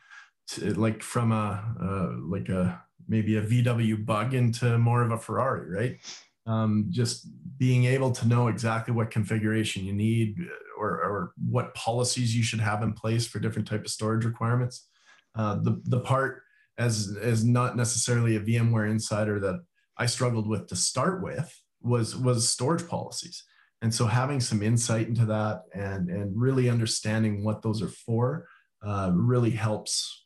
[0.49, 5.17] to, like from a uh, like a maybe a VW bug into more of a
[5.17, 5.99] Ferrari, right?
[6.47, 10.37] Um, just being able to know exactly what configuration you need
[10.77, 14.87] or, or what policies you should have in place for different type of storage requirements.
[15.35, 16.41] Uh, the, the part
[16.77, 19.61] as, as not necessarily a VMware insider that
[19.97, 23.43] I struggled with to start with was, was storage policies.
[23.81, 28.47] And so having some insight into that and, and really understanding what those are for
[28.85, 30.25] uh, really helps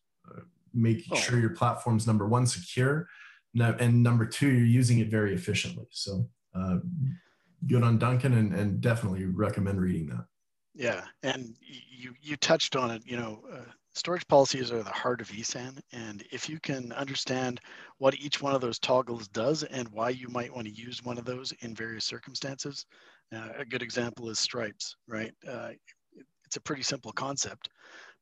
[0.76, 1.16] making oh.
[1.16, 3.08] sure your platform's number one secure
[3.58, 6.78] and number two you're using it very efficiently so uh,
[7.68, 10.26] good on duncan and, and definitely recommend reading that
[10.74, 13.62] yeah and you you touched on it you know uh,
[13.94, 15.80] storage policies are the heart of vSAN.
[15.94, 17.62] and if you can understand
[17.98, 21.18] what each one of those toggles does and why you might want to use one
[21.18, 22.86] of those in various circumstances
[23.34, 25.70] uh, a good example is stripes right uh,
[26.46, 27.70] it's a pretty simple concept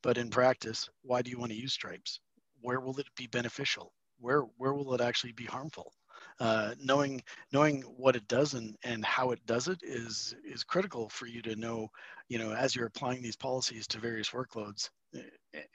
[0.02, 2.20] but in practice why do you want to use stripes
[2.64, 3.94] where will it be beneficial?
[4.20, 5.94] Where where will it actually be harmful?
[6.40, 11.10] Uh, knowing knowing what it does and, and how it does it is is critical
[11.10, 11.90] for you to know
[12.30, 14.90] you know as you're applying these policies to various workloads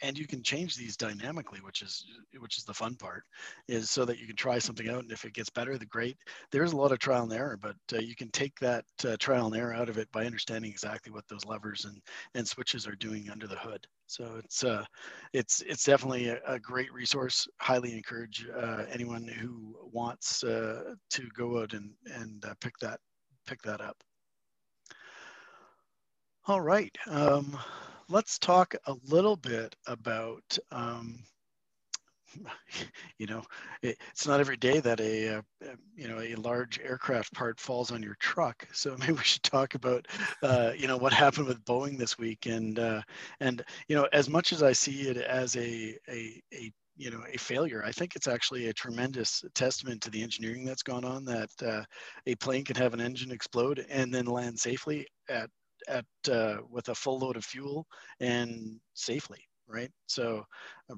[0.03, 2.05] and you can change these dynamically which is
[2.41, 3.23] which is the fun part
[3.69, 6.17] is so that you can try something out and if it gets better the great
[6.51, 9.47] there's a lot of trial and error but uh, you can take that uh, trial
[9.47, 12.01] and error out of it by understanding exactly what those levers and
[12.35, 13.87] and switches are doing under the hood.
[14.07, 14.85] So it's uh
[15.33, 17.47] it's it's definitely a, a great resource.
[17.61, 23.01] Highly encourage uh, anyone who wants uh, to go out and and uh, pick that
[23.47, 23.97] pick that up.
[26.47, 27.59] All right um,
[28.09, 31.25] let's talk a little bit about, um,
[33.19, 33.43] you know,
[33.83, 35.43] it, it's not every day that a, uh,
[35.95, 38.67] you know, a large aircraft part falls on your truck.
[38.73, 40.07] So maybe we should talk about,
[40.43, 42.47] uh, you know, what happened with Boeing this week.
[42.47, 43.03] And, uh,
[43.41, 47.23] and, you know, as much as I see it as a, a, a you know
[47.33, 51.25] a failure i think it's actually a tremendous testament to the engineering that's gone on
[51.25, 51.85] that uh,
[52.27, 55.49] a plane can have an engine explode and then land safely at
[55.89, 57.87] at uh, with a full load of fuel
[58.21, 59.91] and safely right?
[60.07, 60.45] So
[60.91, 60.95] i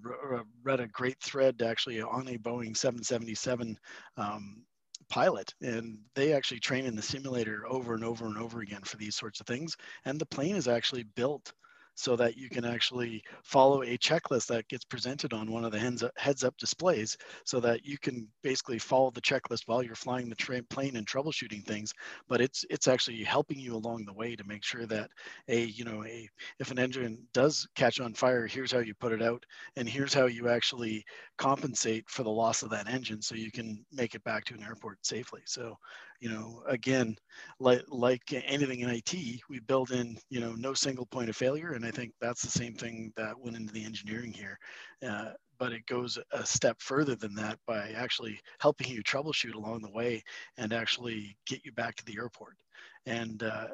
[0.62, 3.76] read a great thread actually on a boeing 777
[4.16, 4.62] um,
[5.08, 8.96] pilot and they actually train in the simulator over and over and over again for
[8.96, 9.76] these sorts of things.
[10.04, 11.52] And the plane is actually built
[12.00, 15.78] so that you can actually follow a checklist that gets presented on one of the
[16.16, 20.34] heads up, displays so that you can basically follow the checklist while you're flying the
[20.34, 21.92] train plane and troubleshooting things.
[22.28, 25.10] But it's it's actually helping you along the way to make sure that
[25.48, 29.12] a you know a if an engine does catch on fire here's how you put
[29.12, 29.44] it out
[29.76, 31.04] and here's how you actually
[31.38, 34.62] compensate for the loss of that engine so you can make it back to an
[34.62, 35.42] airport safely.
[35.46, 35.76] So
[36.20, 37.16] you know, again,
[37.58, 41.72] like like anything in IT, we build in, you know, no single point of failure,
[41.72, 44.58] and I think that's the same thing that went into the engineering here.
[45.06, 49.82] Uh, but it goes a step further than that by actually helping you troubleshoot along
[49.82, 50.22] the way
[50.56, 52.56] and actually get you back to the airport.
[53.06, 53.68] And uh,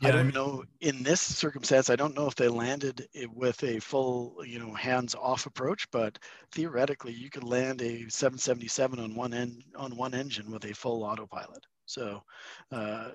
[0.00, 1.88] yeah, I don't know in this circumstance.
[1.88, 6.18] I don't know if they landed with a full, you know, hands-off approach, but
[6.52, 11.02] theoretically, you could land a 777 on one end on one engine with a full
[11.02, 11.64] autopilot.
[11.86, 12.20] So
[12.72, 13.10] uh,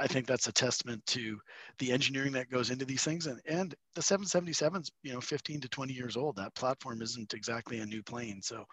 [0.00, 1.38] I think that's a testament to
[1.78, 3.26] the engineering that goes into these things.
[3.26, 6.36] And, and the 777's, you know, 15 to 20 years old.
[6.36, 8.42] That platform isn't exactly a new plane.
[8.42, 8.64] So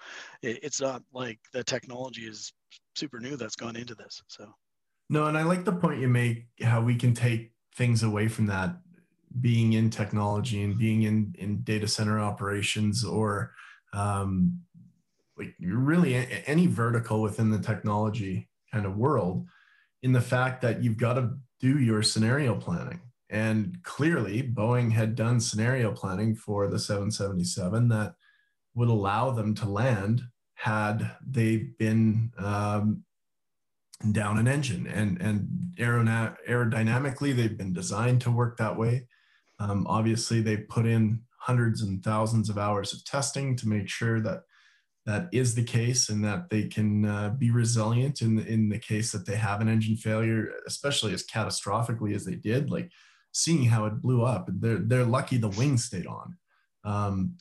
[0.44, 2.52] it, it's not like the technology is
[2.96, 4.22] super new that's gone into this.
[4.28, 4.54] So.
[5.10, 8.46] No, and I like the point you make how we can take things away from
[8.48, 8.78] that
[9.42, 13.54] being in technology and being in in data center operations or
[13.94, 14.62] um,
[15.38, 19.48] like really any vertical within the technology kind of world
[20.04, 23.02] in the fact that you've got to do your scenario planning.
[23.30, 28.16] And clearly boeing had done scenario planning for the 777 that
[28.74, 30.24] would allow them to land
[30.56, 33.04] had they been um,
[34.12, 34.88] down an engine.
[34.88, 39.08] And and aerodynamically they've been designed to work that way.
[39.60, 44.22] Um, obviously they put in hundreds and thousands of hours of testing to make sure
[44.22, 44.44] that
[45.06, 48.78] that is the case and that they can uh, be resilient in the, in the
[48.78, 52.92] case that they have an engine failure especially as catastrophically as they did like
[53.32, 54.50] seeing how it blew up.
[54.52, 56.38] They're, they're lucky the wing stayed on.
[56.84, 57.38] Um,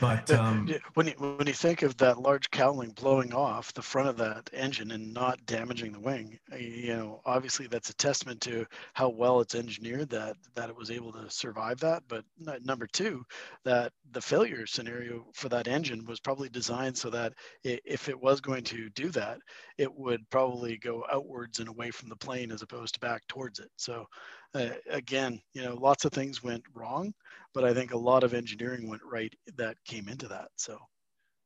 [0.00, 4.08] but um, when you when you think of that large cowling blowing off the front
[4.08, 8.40] of that engine and not damaging the wing, uh, you know, obviously that's a testament
[8.42, 12.02] to how well it's engineered that that it was able to survive that.
[12.08, 12.24] But
[12.64, 13.24] number two,
[13.64, 18.40] that the failure scenario for that engine was probably designed so that if it was
[18.40, 19.38] going to do that,
[19.78, 23.58] it would probably go outwards and away from the plane as opposed to back towards
[23.58, 23.70] it.
[23.76, 24.06] So
[24.54, 27.12] uh, again, you know, lots of things went wrong,
[27.52, 30.48] but I think a lot of engineering went right that came into that.
[30.56, 30.78] So.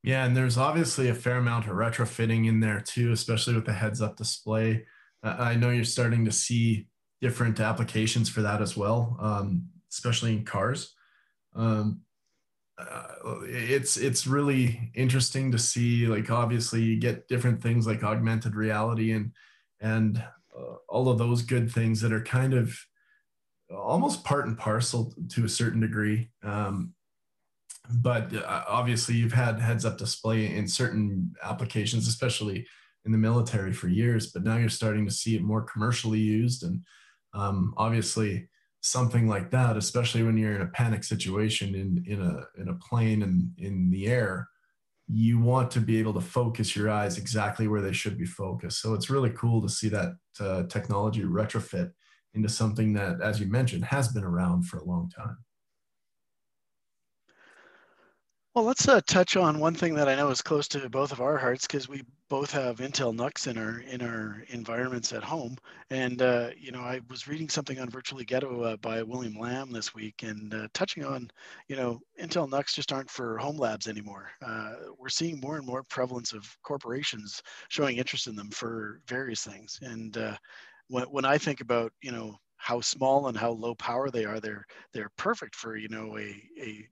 [0.02, 3.72] Yeah, and there's obviously a fair amount of retrofitting in there too, especially with the
[3.72, 4.86] heads-up display.
[5.22, 6.86] Uh, I know you're starting to see
[7.20, 10.94] different applications for that as well, um, especially in cars.
[11.54, 12.02] Um,
[12.78, 16.06] uh, it's it's really interesting to see.
[16.06, 19.32] Like obviously, you get different things like augmented reality and
[19.80, 20.22] and
[20.56, 22.78] uh, all of those good things that are kind of
[23.70, 26.30] almost part and parcel to a certain degree.
[26.42, 26.94] Um,
[27.90, 32.66] but uh, obviously, you've had heads up display in certain applications, especially
[33.04, 36.62] in the military for years, but now you're starting to see it more commercially used.
[36.64, 36.82] And
[37.32, 38.48] um, obviously,
[38.80, 42.74] something like that, especially when you're in a panic situation in, in, a, in a
[42.74, 44.48] plane and in the air,
[45.10, 48.82] you want to be able to focus your eyes exactly where they should be focused.
[48.82, 51.92] So it's really cool to see that uh, technology retrofit
[52.34, 55.38] into something that, as you mentioned, has been around for a long time.
[58.58, 61.20] Well, let's uh, touch on one thing that I know is close to both of
[61.20, 65.56] our hearts because we both have Intel NUCs in our in our environments at home.
[65.90, 69.70] And uh, you know, I was reading something on Virtually Ghetto uh, by William Lam
[69.70, 71.30] this week, and uh, touching on,
[71.68, 74.28] you know, Intel NUCs just aren't for home labs anymore.
[74.44, 79.44] Uh, we're seeing more and more prevalence of corporations showing interest in them for various
[79.44, 79.78] things.
[79.82, 80.36] And uh,
[80.88, 84.40] when, when I think about you know how small and how low power they are,
[84.40, 86.88] they're they're perfect for you know a a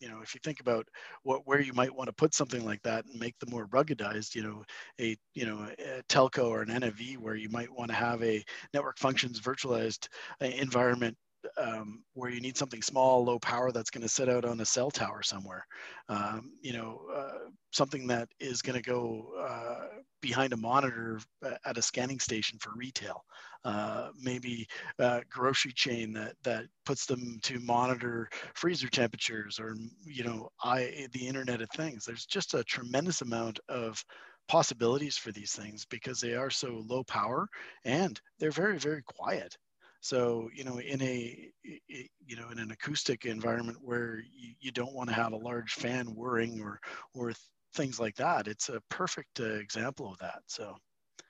[0.00, 0.86] you know if you think about
[1.22, 4.34] what where you might want to put something like that and make them more ruggedized
[4.34, 4.64] you know
[5.00, 8.44] a you know a telco or an NFV where you might want to have a
[8.72, 10.08] network functions virtualized
[10.42, 11.16] uh, environment
[11.56, 14.64] um, where you need something small, low power that's going to sit out on a
[14.64, 15.66] cell tower somewhere.
[16.08, 21.20] Um, you know, uh, something that is going to go uh, behind a monitor
[21.64, 23.24] at a scanning station for retail.
[23.64, 24.66] Uh, maybe
[24.98, 31.08] a grocery chain that that puts them to monitor freezer temperatures, or you know, I
[31.12, 32.04] the Internet of Things.
[32.04, 34.02] There's just a tremendous amount of
[34.48, 37.46] possibilities for these things because they are so low power
[37.84, 39.54] and they're very very quiet
[40.00, 44.94] so, you know, in a, you know, in an acoustic environment where you, you don't
[44.94, 46.80] want to have a large fan whirring or,
[47.14, 47.32] or
[47.74, 50.40] things like that, it's a perfect uh, example of that.
[50.46, 50.76] So,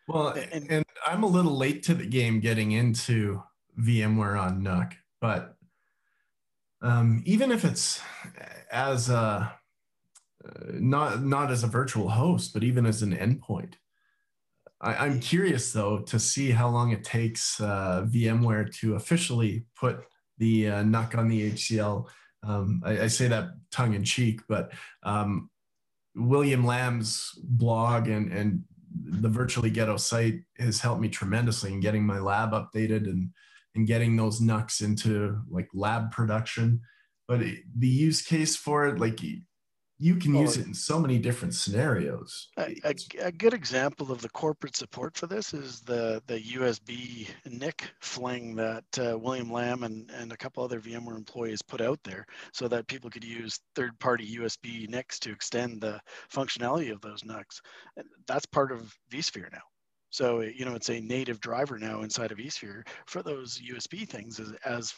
[0.07, 3.43] well, and, and I'm a little late to the game getting into
[3.81, 5.57] VMware on NUC, but
[6.81, 8.01] um, even if it's
[8.71, 9.59] as a
[10.73, 13.75] not not as a virtual host, but even as an endpoint.
[14.81, 20.05] I, am curious though to see how long it takes uh, VMware to officially put
[20.39, 22.07] the uh, NUC on the HCL.
[22.45, 24.73] Um, I, I, say that tongue in cheek, but
[25.03, 25.51] um,
[26.15, 28.63] William Lam's blog and and
[29.05, 33.31] the virtually ghetto site has helped me tremendously in getting my lab updated and
[33.75, 36.81] and getting those NUCs into like lab production.
[37.27, 39.21] But the use case for it, like
[40.01, 42.49] you can use it in so many different scenarios.
[42.57, 47.29] A, a, a, good example of the corporate support for this is the the USB
[47.47, 51.99] NIC fling that uh, William Lam and, and a couple other VMware employees put out
[52.05, 56.01] there so that people could use third-party USB NICs to extend the
[56.33, 57.61] functionality of those NICs.
[58.29, 59.63] That's part of vSphere now.
[60.11, 64.39] So, you know, it's a native driver now inside of vSphere for those USB things
[64.39, 64.95] as, as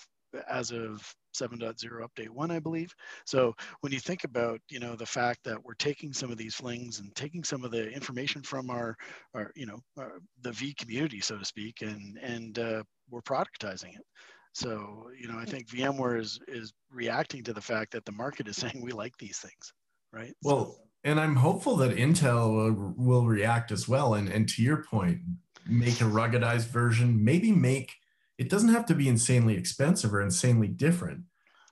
[0.48, 2.93] as of 7.0 update one, I believe.
[3.24, 6.55] So when you think about, you know, the fact that we're taking some of these
[6.55, 8.97] flings and taking some of the information from our,
[9.35, 13.95] our you know, our, the V community, so to speak, and and uh, we're productizing
[13.95, 14.05] it.
[14.53, 18.49] So you know, I think VMware is is reacting to the fact that the market
[18.49, 19.72] is saying we like these things,
[20.12, 20.35] right?
[20.43, 24.14] Well, and I'm hopeful that Intel will, will react as well.
[24.14, 25.20] And and to your point,
[25.66, 27.93] make a ruggedized version, maybe make
[28.41, 31.24] it doesn't have to be insanely expensive or insanely different,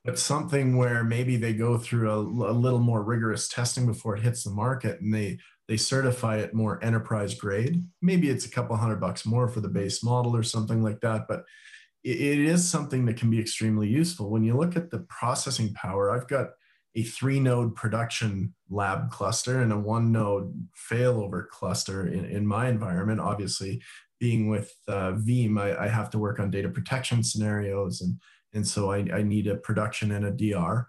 [0.04, 4.22] but something where maybe they go through a, a little more rigorous testing before it
[4.22, 7.84] hits the market and they they certify it more enterprise grade.
[8.02, 11.26] Maybe it's a couple hundred bucks more for the base model or something like that,
[11.26, 11.44] but
[12.04, 14.30] it, it is something that can be extremely useful.
[14.30, 16.48] When you look at the processing power, I've got
[16.94, 22.68] a three node production lab cluster and a one node failover cluster in, in my
[22.68, 23.20] environment.
[23.20, 23.82] Obviously,
[24.18, 28.20] being with uh, Veeam, I, I, have to work on data protection scenarios, and
[28.52, 30.88] and so I, I need a production and a DR.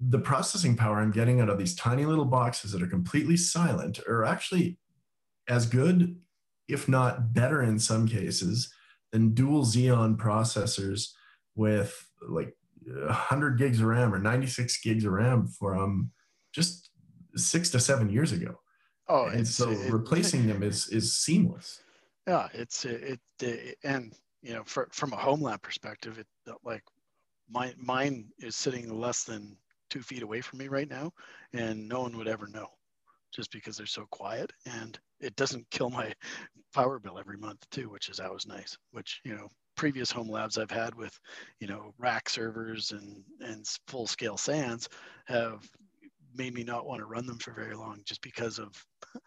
[0.00, 4.00] The processing power I'm getting out of these tiny little boxes that are completely silent
[4.06, 4.78] are actually
[5.48, 6.20] as good,
[6.68, 8.72] if not better in some cases,
[9.12, 11.08] than dual Xeon processors
[11.56, 12.54] with like
[12.86, 16.10] 100 gigs of RAM or 96 gigs of RAM from
[16.52, 16.90] just
[17.34, 18.60] six to seven years ago.
[19.08, 21.80] Oh, and so replacing them is is seamless.
[22.28, 24.12] Yeah, it's it, it and
[24.42, 26.26] you know for, from a home lab perspective, it
[26.62, 26.82] like
[27.50, 29.56] my mine is sitting less than
[29.90, 31.10] two feet away from me right now,
[31.54, 32.66] and no one would ever know,
[33.34, 36.12] just because they're so quiet and it doesn't kill my
[36.74, 38.76] power bill every month too, which is always nice.
[38.92, 41.18] Which you know previous home labs I've had with,
[41.60, 44.88] you know, rack servers and and full scale SANs
[45.28, 45.66] have
[46.34, 48.70] made me not want to run them for very long just because of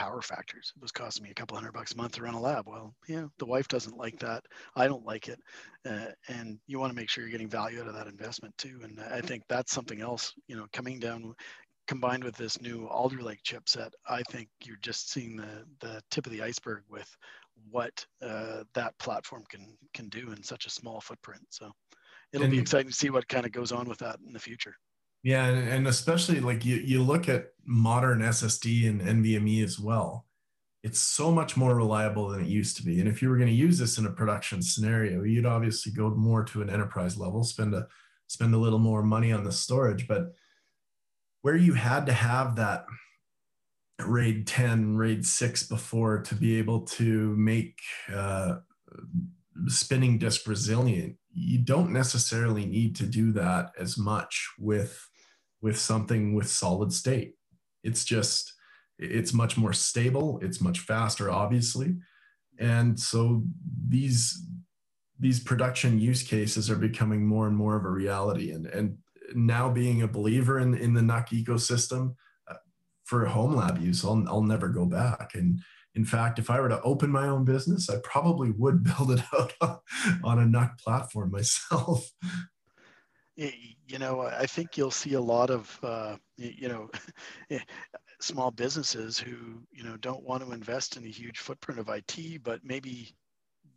[0.00, 0.72] power factors.
[0.74, 2.66] It was costing me a couple hundred bucks a month to run a lab.
[2.66, 4.42] Well, yeah, the wife doesn't like that.
[4.74, 5.38] I don't like it.
[5.86, 8.80] Uh, and you want to make sure you're getting value out of that investment too.
[8.82, 11.34] And I think that's something else, you know, coming down
[11.86, 16.24] combined with this new Alder Lake chipset, I think you're just seeing the, the tip
[16.24, 17.14] of the iceberg with
[17.70, 21.42] what uh, that platform can, can do in such a small footprint.
[21.50, 21.70] So
[22.32, 24.38] it'll and, be exciting to see what kind of goes on with that in the
[24.38, 24.76] future.
[25.22, 30.26] Yeah, and especially like you, you look at modern SSD and NVMe as well.
[30.82, 33.00] It's so much more reliable than it used to be.
[33.00, 36.08] And if you were going to use this in a production scenario, you'd obviously go
[36.10, 37.86] more to an enterprise level, spend a
[38.28, 40.08] spend a little more money on the storage.
[40.08, 40.32] But
[41.42, 42.86] where you had to have that
[44.00, 47.78] RAID 10, RAID 6 before to be able to make
[48.14, 48.56] uh,
[49.66, 55.09] spinning disk resilient, you don't necessarily need to do that as much with
[55.62, 57.34] with something with solid state.
[57.82, 58.52] It's just,
[58.98, 60.38] it's much more stable.
[60.42, 61.96] It's much faster, obviously.
[62.58, 63.42] And so
[63.88, 64.46] these,
[65.18, 68.52] these production use cases are becoming more and more of a reality.
[68.52, 68.98] And, and
[69.34, 72.14] now being a believer in, in the NUC ecosystem
[72.48, 72.54] uh,
[73.04, 75.32] for home lab use, I'll, I'll never go back.
[75.34, 75.60] And
[75.94, 79.22] in fact, if I were to open my own business, I probably would build it
[79.32, 79.80] out
[80.22, 82.10] on a NUC platform myself
[83.36, 86.90] you know, I think you'll see a lot of, uh, you know,
[88.20, 92.42] small businesses who, you know, don't want to invest in a huge footprint of IT,
[92.42, 93.14] but maybe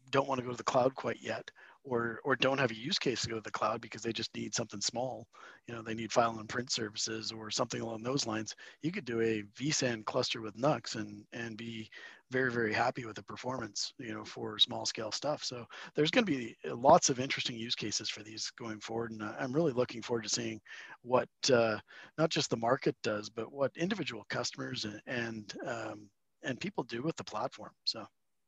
[0.09, 1.49] don't want to go to the cloud quite yet,
[1.83, 4.33] or or don't have a use case to go to the cloud because they just
[4.35, 5.27] need something small.
[5.67, 8.55] You know, they need file and print services or something along those lines.
[8.81, 11.89] You could do a vSAN cluster with NUCs and and be
[12.33, 15.63] very very happy with the performance you know for small scale stuff so
[15.95, 19.53] there's going to be lots of interesting use cases for these going forward and i'm
[19.53, 20.59] really looking forward to seeing
[21.03, 21.77] what uh,
[22.17, 26.09] not just the market does but what individual customers and and, um,
[26.41, 28.03] and people do with the platform so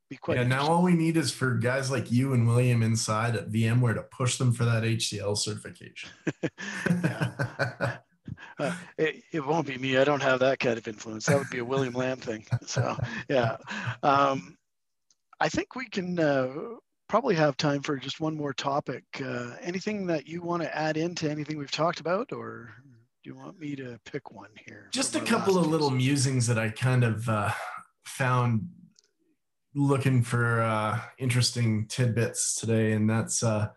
[0.09, 0.37] be quite.
[0.37, 3.95] Yeah, now all we need is for guys like you and William inside at VMware
[3.95, 6.11] to push them for that HCL certification.
[8.59, 9.97] uh, it, it won't be me.
[9.97, 11.25] I don't have that kind of influence.
[11.25, 12.45] That would be a William Lam thing.
[12.65, 12.97] So
[13.29, 13.57] yeah,
[14.01, 14.57] um,
[15.39, 16.49] I think we can uh,
[17.07, 19.03] probably have time for just one more topic.
[19.23, 22.73] Uh, anything that you want to add into anything we've talked about, or
[23.23, 24.89] do you want me to pick one here?
[24.91, 27.51] Just a couple of little musings that I kind of uh,
[28.05, 28.67] found
[29.75, 33.67] looking for uh, interesting tidbits today, and that's uh,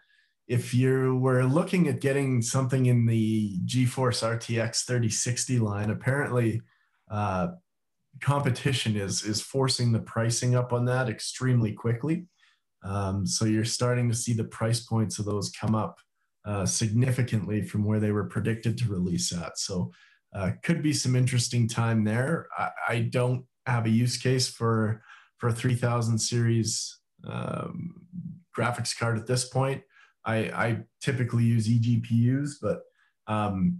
[0.49, 6.62] if you were looking at getting something in the GeForce RTX 3060 line, apparently
[7.11, 7.49] uh,
[8.20, 12.26] competition is is forcing the pricing up on that extremely quickly.
[12.82, 15.99] Um, so you're starting to see the price points of those come up
[16.46, 19.59] uh, significantly from where they were predicted to release at.
[19.59, 19.92] So
[20.34, 22.46] uh, could be some interesting time there.
[22.57, 25.03] I, I don't have a use case for
[25.36, 27.94] for a 3000 series um,
[28.57, 29.82] graphics card at this point.
[30.29, 32.83] I, I typically use eGPUs, but
[33.26, 33.79] um,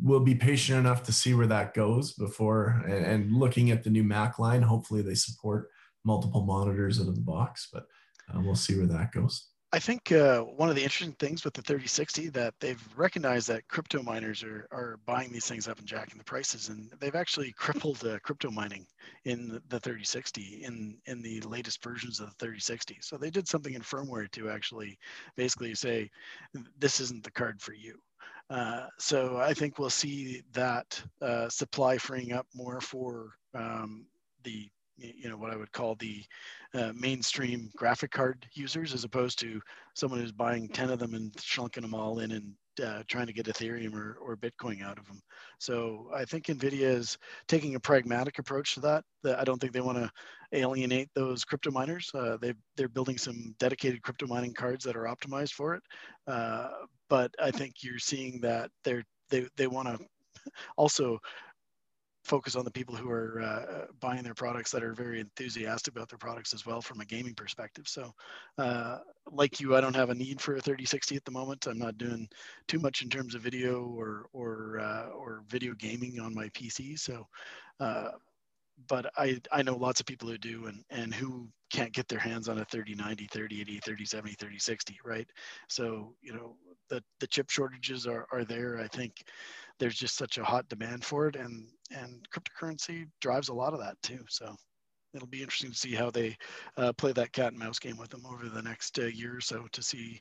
[0.00, 3.90] we'll be patient enough to see where that goes before and, and, looking at the
[3.90, 4.62] new Mac line.
[4.62, 5.68] Hopefully, they support
[6.04, 7.86] multiple monitors out of the box, but
[8.32, 9.48] uh, we'll see where that goes.
[9.74, 13.66] I think uh, one of the interesting things with the 3060 that they've recognized that
[13.68, 17.52] crypto miners are, are buying these things up and jacking the prices, and they've actually
[17.56, 18.86] crippled uh, crypto mining
[19.24, 22.98] in the 3060 in in the latest versions of the 3060.
[23.00, 24.98] So they did something in firmware to actually
[25.36, 26.10] basically say
[26.78, 27.98] this isn't the card for you.
[28.50, 34.04] Uh, so I think we'll see that uh, supply freeing up more for um,
[34.44, 36.22] the you know what I would call the
[36.74, 39.60] uh, mainstream graphic card users, as opposed to
[39.94, 43.32] someone who's buying ten of them and chunking them all in and uh, trying to
[43.32, 45.20] get Ethereum or, or Bitcoin out of them.
[45.58, 49.04] So I think NVIDIA is taking a pragmatic approach to that.
[49.22, 50.10] that I don't think they want to
[50.52, 52.10] alienate those crypto miners.
[52.14, 55.82] Uh, they they're building some dedicated crypto mining cards that are optimized for it.
[56.26, 56.68] Uh,
[57.08, 59.98] but I think you're seeing that they're they they want to
[60.76, 61.18] also
[62.22, 66.08] focus on the people who are uh, buying their products that are very enthusiastic about
[66.08, 67.88] their products as well from a gaming perspective.
[67.88, 68.12] So,
[68.58, 68.98] uh,
[69.30, 71.66] like you, I don't have a need for a 3060 at the moment.
[71.66, 72.28] I'm not doing
[72.68, 76.98] too much in terms of video or or uh, or video gaming on my PC.
[76.98, 77.26] So,
[77.80, 78.10] uh,
[78.88, 82.18] but I I know lots of people who do and and who can't get their
[82.18, 85.28] hands on a 3090, 3080, 3070, 3060, right?
[85.68, 86.56] So, you know,
[86.88, 88.78] the the chip shortages are are there.
[88.78, 89.24] I think
[89.78, 93.80] there's just such a hot demand for it and and cryptocurrency drives a lot of
[93.80, 94.24] that too.
[94.28, 94.54] So
[95.14, 96.36] it'll be interesting to see how they
[96.76, 99.40] uh, play that cat and mouse game with them over the next uh, year or
[99.40, 100.20] so to see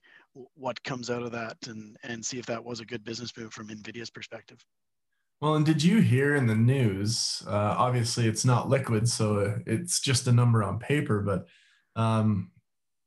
[0.55, 3.53] what comes out of that and and see if that was a good business move
[3.53, 4.63] from nvidia's perspective.
[5.41, 9.99] Well and did you hear in the news uh, obviously it's not liquid so it's
[9.99, 11.47] just a number on paper but
[11.95, 12.51] um,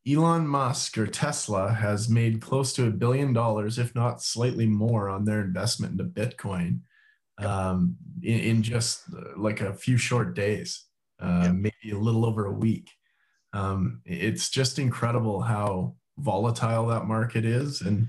[0.07, 5.09] Elon Musk or Tesla has made close to a billion dollars, if not slightly more,
[5.09, 6.81] on their investment into Bitcoin
[7.39, 10.85] um, in, in, just uh, like a few short days,
[11.21, 12.91] uh, maybe a little over a week.
[13.53, 18.07] Um, it's just incredible how volatile that market is and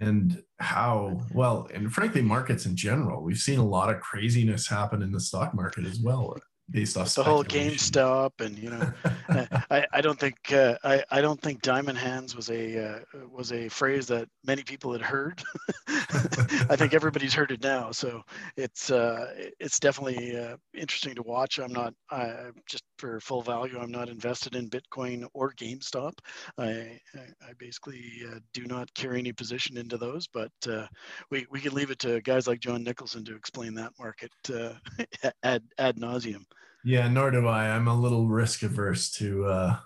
[0.00, 3.22] and how well and frankly markets in general.
[3.22, 6.34] We've seen a lot of craziness happen in the stock market as well
[6.70, 8.92] based off the whole GameStop, and you know,
[9.70, 12.98] I, I don't think uh, I, I don't think diamond hands was a uh,
[13.30, 15.42] was a phrase that many people had heard.
[15.88, 18.22] I think everybody's heard it now, so
[18.56, 21.58] it's uh, it's definitely uh, interesting to watch.
[21.58, 23.78] I'm not I, just for full value.
[23.78, 26.12] I'm not invested in Bitcoin or GameStop.
[26.58, 30.86] I I, basically uh, do not carry any position into those, but uh,
[31.30, 34.32] we we can leave it to guys like John Nicholson to explain that market
[35.42, 36.44] ad ad nauseum.
[36.84, 37.70] Yeah, nor do I.
[37.70, 39.76] I'm a little risk averse to uh,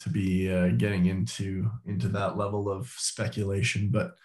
[0.00, 3.90] to be uh, getting into into that level of speculation.
[3.90, 4.16] But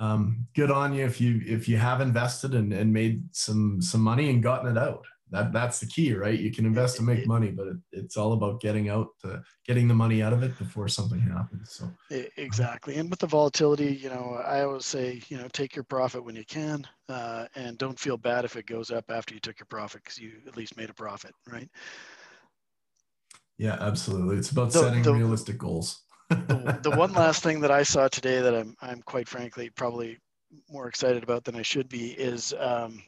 [0.00, 4.00] um, good on you if you if you have invested and, and made some some
[4.00, 6.38] money and gotten it out that that's the key, right?
[6.38, 9.88] You can invest and make money, but it, it's all about getting out, to, getting
[9.88, 11.72] the money out of it before something happens.
[11.72, 11.90] So
[12.36, 16.22] exactly, and with the volatility, you know, I always say, you know, take your profit
[16.22, 19.58] when you can, uh, and don't feel bad if it goes up after you took
[19.58, 21.68] your profit because you at least made a profit, right?
[23.56, 24.36] Yeah, absolutely.
[24.36, 26.02] It's about the, setting the, realistic goals.
[26.28, 30.18] the, the one last thing that I saw today that I'm I'm quite frankly probably
[30.68, 33.02] more excited about than I should be is um,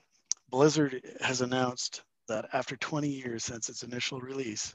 [0.51, 4.75] Blizzard has announced that after 20 years since its initial release,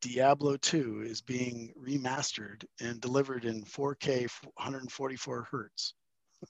[0.00, 5.94] Diablo 2 is being remastered and delivered in 4K 144 hertz.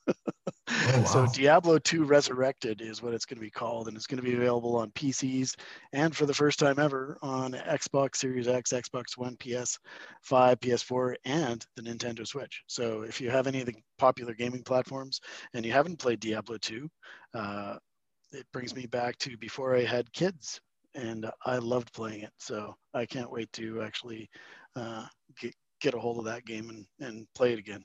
[0.07, 0.13] Oh,
[0.69, 1.05] wow.
[1.05, 4.29] So Diablo 2 Resurrected is what it's going to be called, and it's going to
[4.29, 5.55] be available on PCs
[5.93, 9.79] and for the first time ever on Xbox Series X, Xbox One, PS5,
[10.31, 12.63] PS4, and the Nintendo Switch.
[12.67, 15.21] So if you have any of the popular gaming platforms
[15.55, 16.89] and you haven't played Diablo 2,
[17.35, 17.77] uh,
[18.33, 20.61] it brings me back to before I had kids,
[20.95, 22.33] and I loved playing it.
[22.39, 24.29] So I can't wait to actually
[24.77, 25.07] uh,
[25.41, 27.85] get get a hold of that game and, and play it again.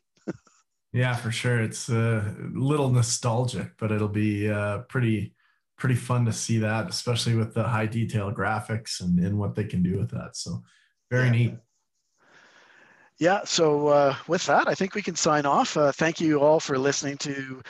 [0.93, 1.59] Yeah, for sure.
[1.59, 5.33] It's a little nostalgic, but it'll be uh, pretty
[5.75, 9.63] pretty fun to see that, especially with the high detail graphics and, and what they
[9.63, 10.37] can do with that.
[10.37, 10.63] So
[11.09, 11.31] very yeah.
[11.31, 11.55] neat.
[13.19, 15.77] Yeah, so uh, with that, I think we can sign off.
[15.77, 17.61] Uh, thank you all for listening to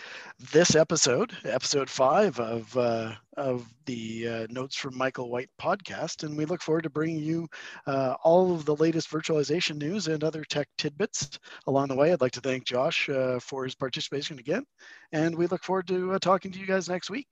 [0.52, 6.38] this episode, episode five of uh, of the uh, Notes from Michael White podcast, and
[6.38, 7.48] we look forward to bringing you
[7.88, 11.38] uh, all of the latest virtualization news and other tech tidbits
[11.68, 12.14] along the way.
[12.14, 14.64] I'd like to thank Josh uh, for his participation again,
[15.12, 17.28] and we look forward to talking to you guys next week.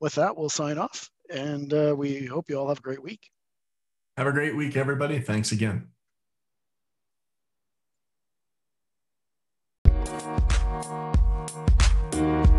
[0.00, 3.30] With that, we'll sign off, and we hope you all have a great week.
[4.16, 5.20] Have a great week, everybody.
[5.20, 5.86] Thanks again.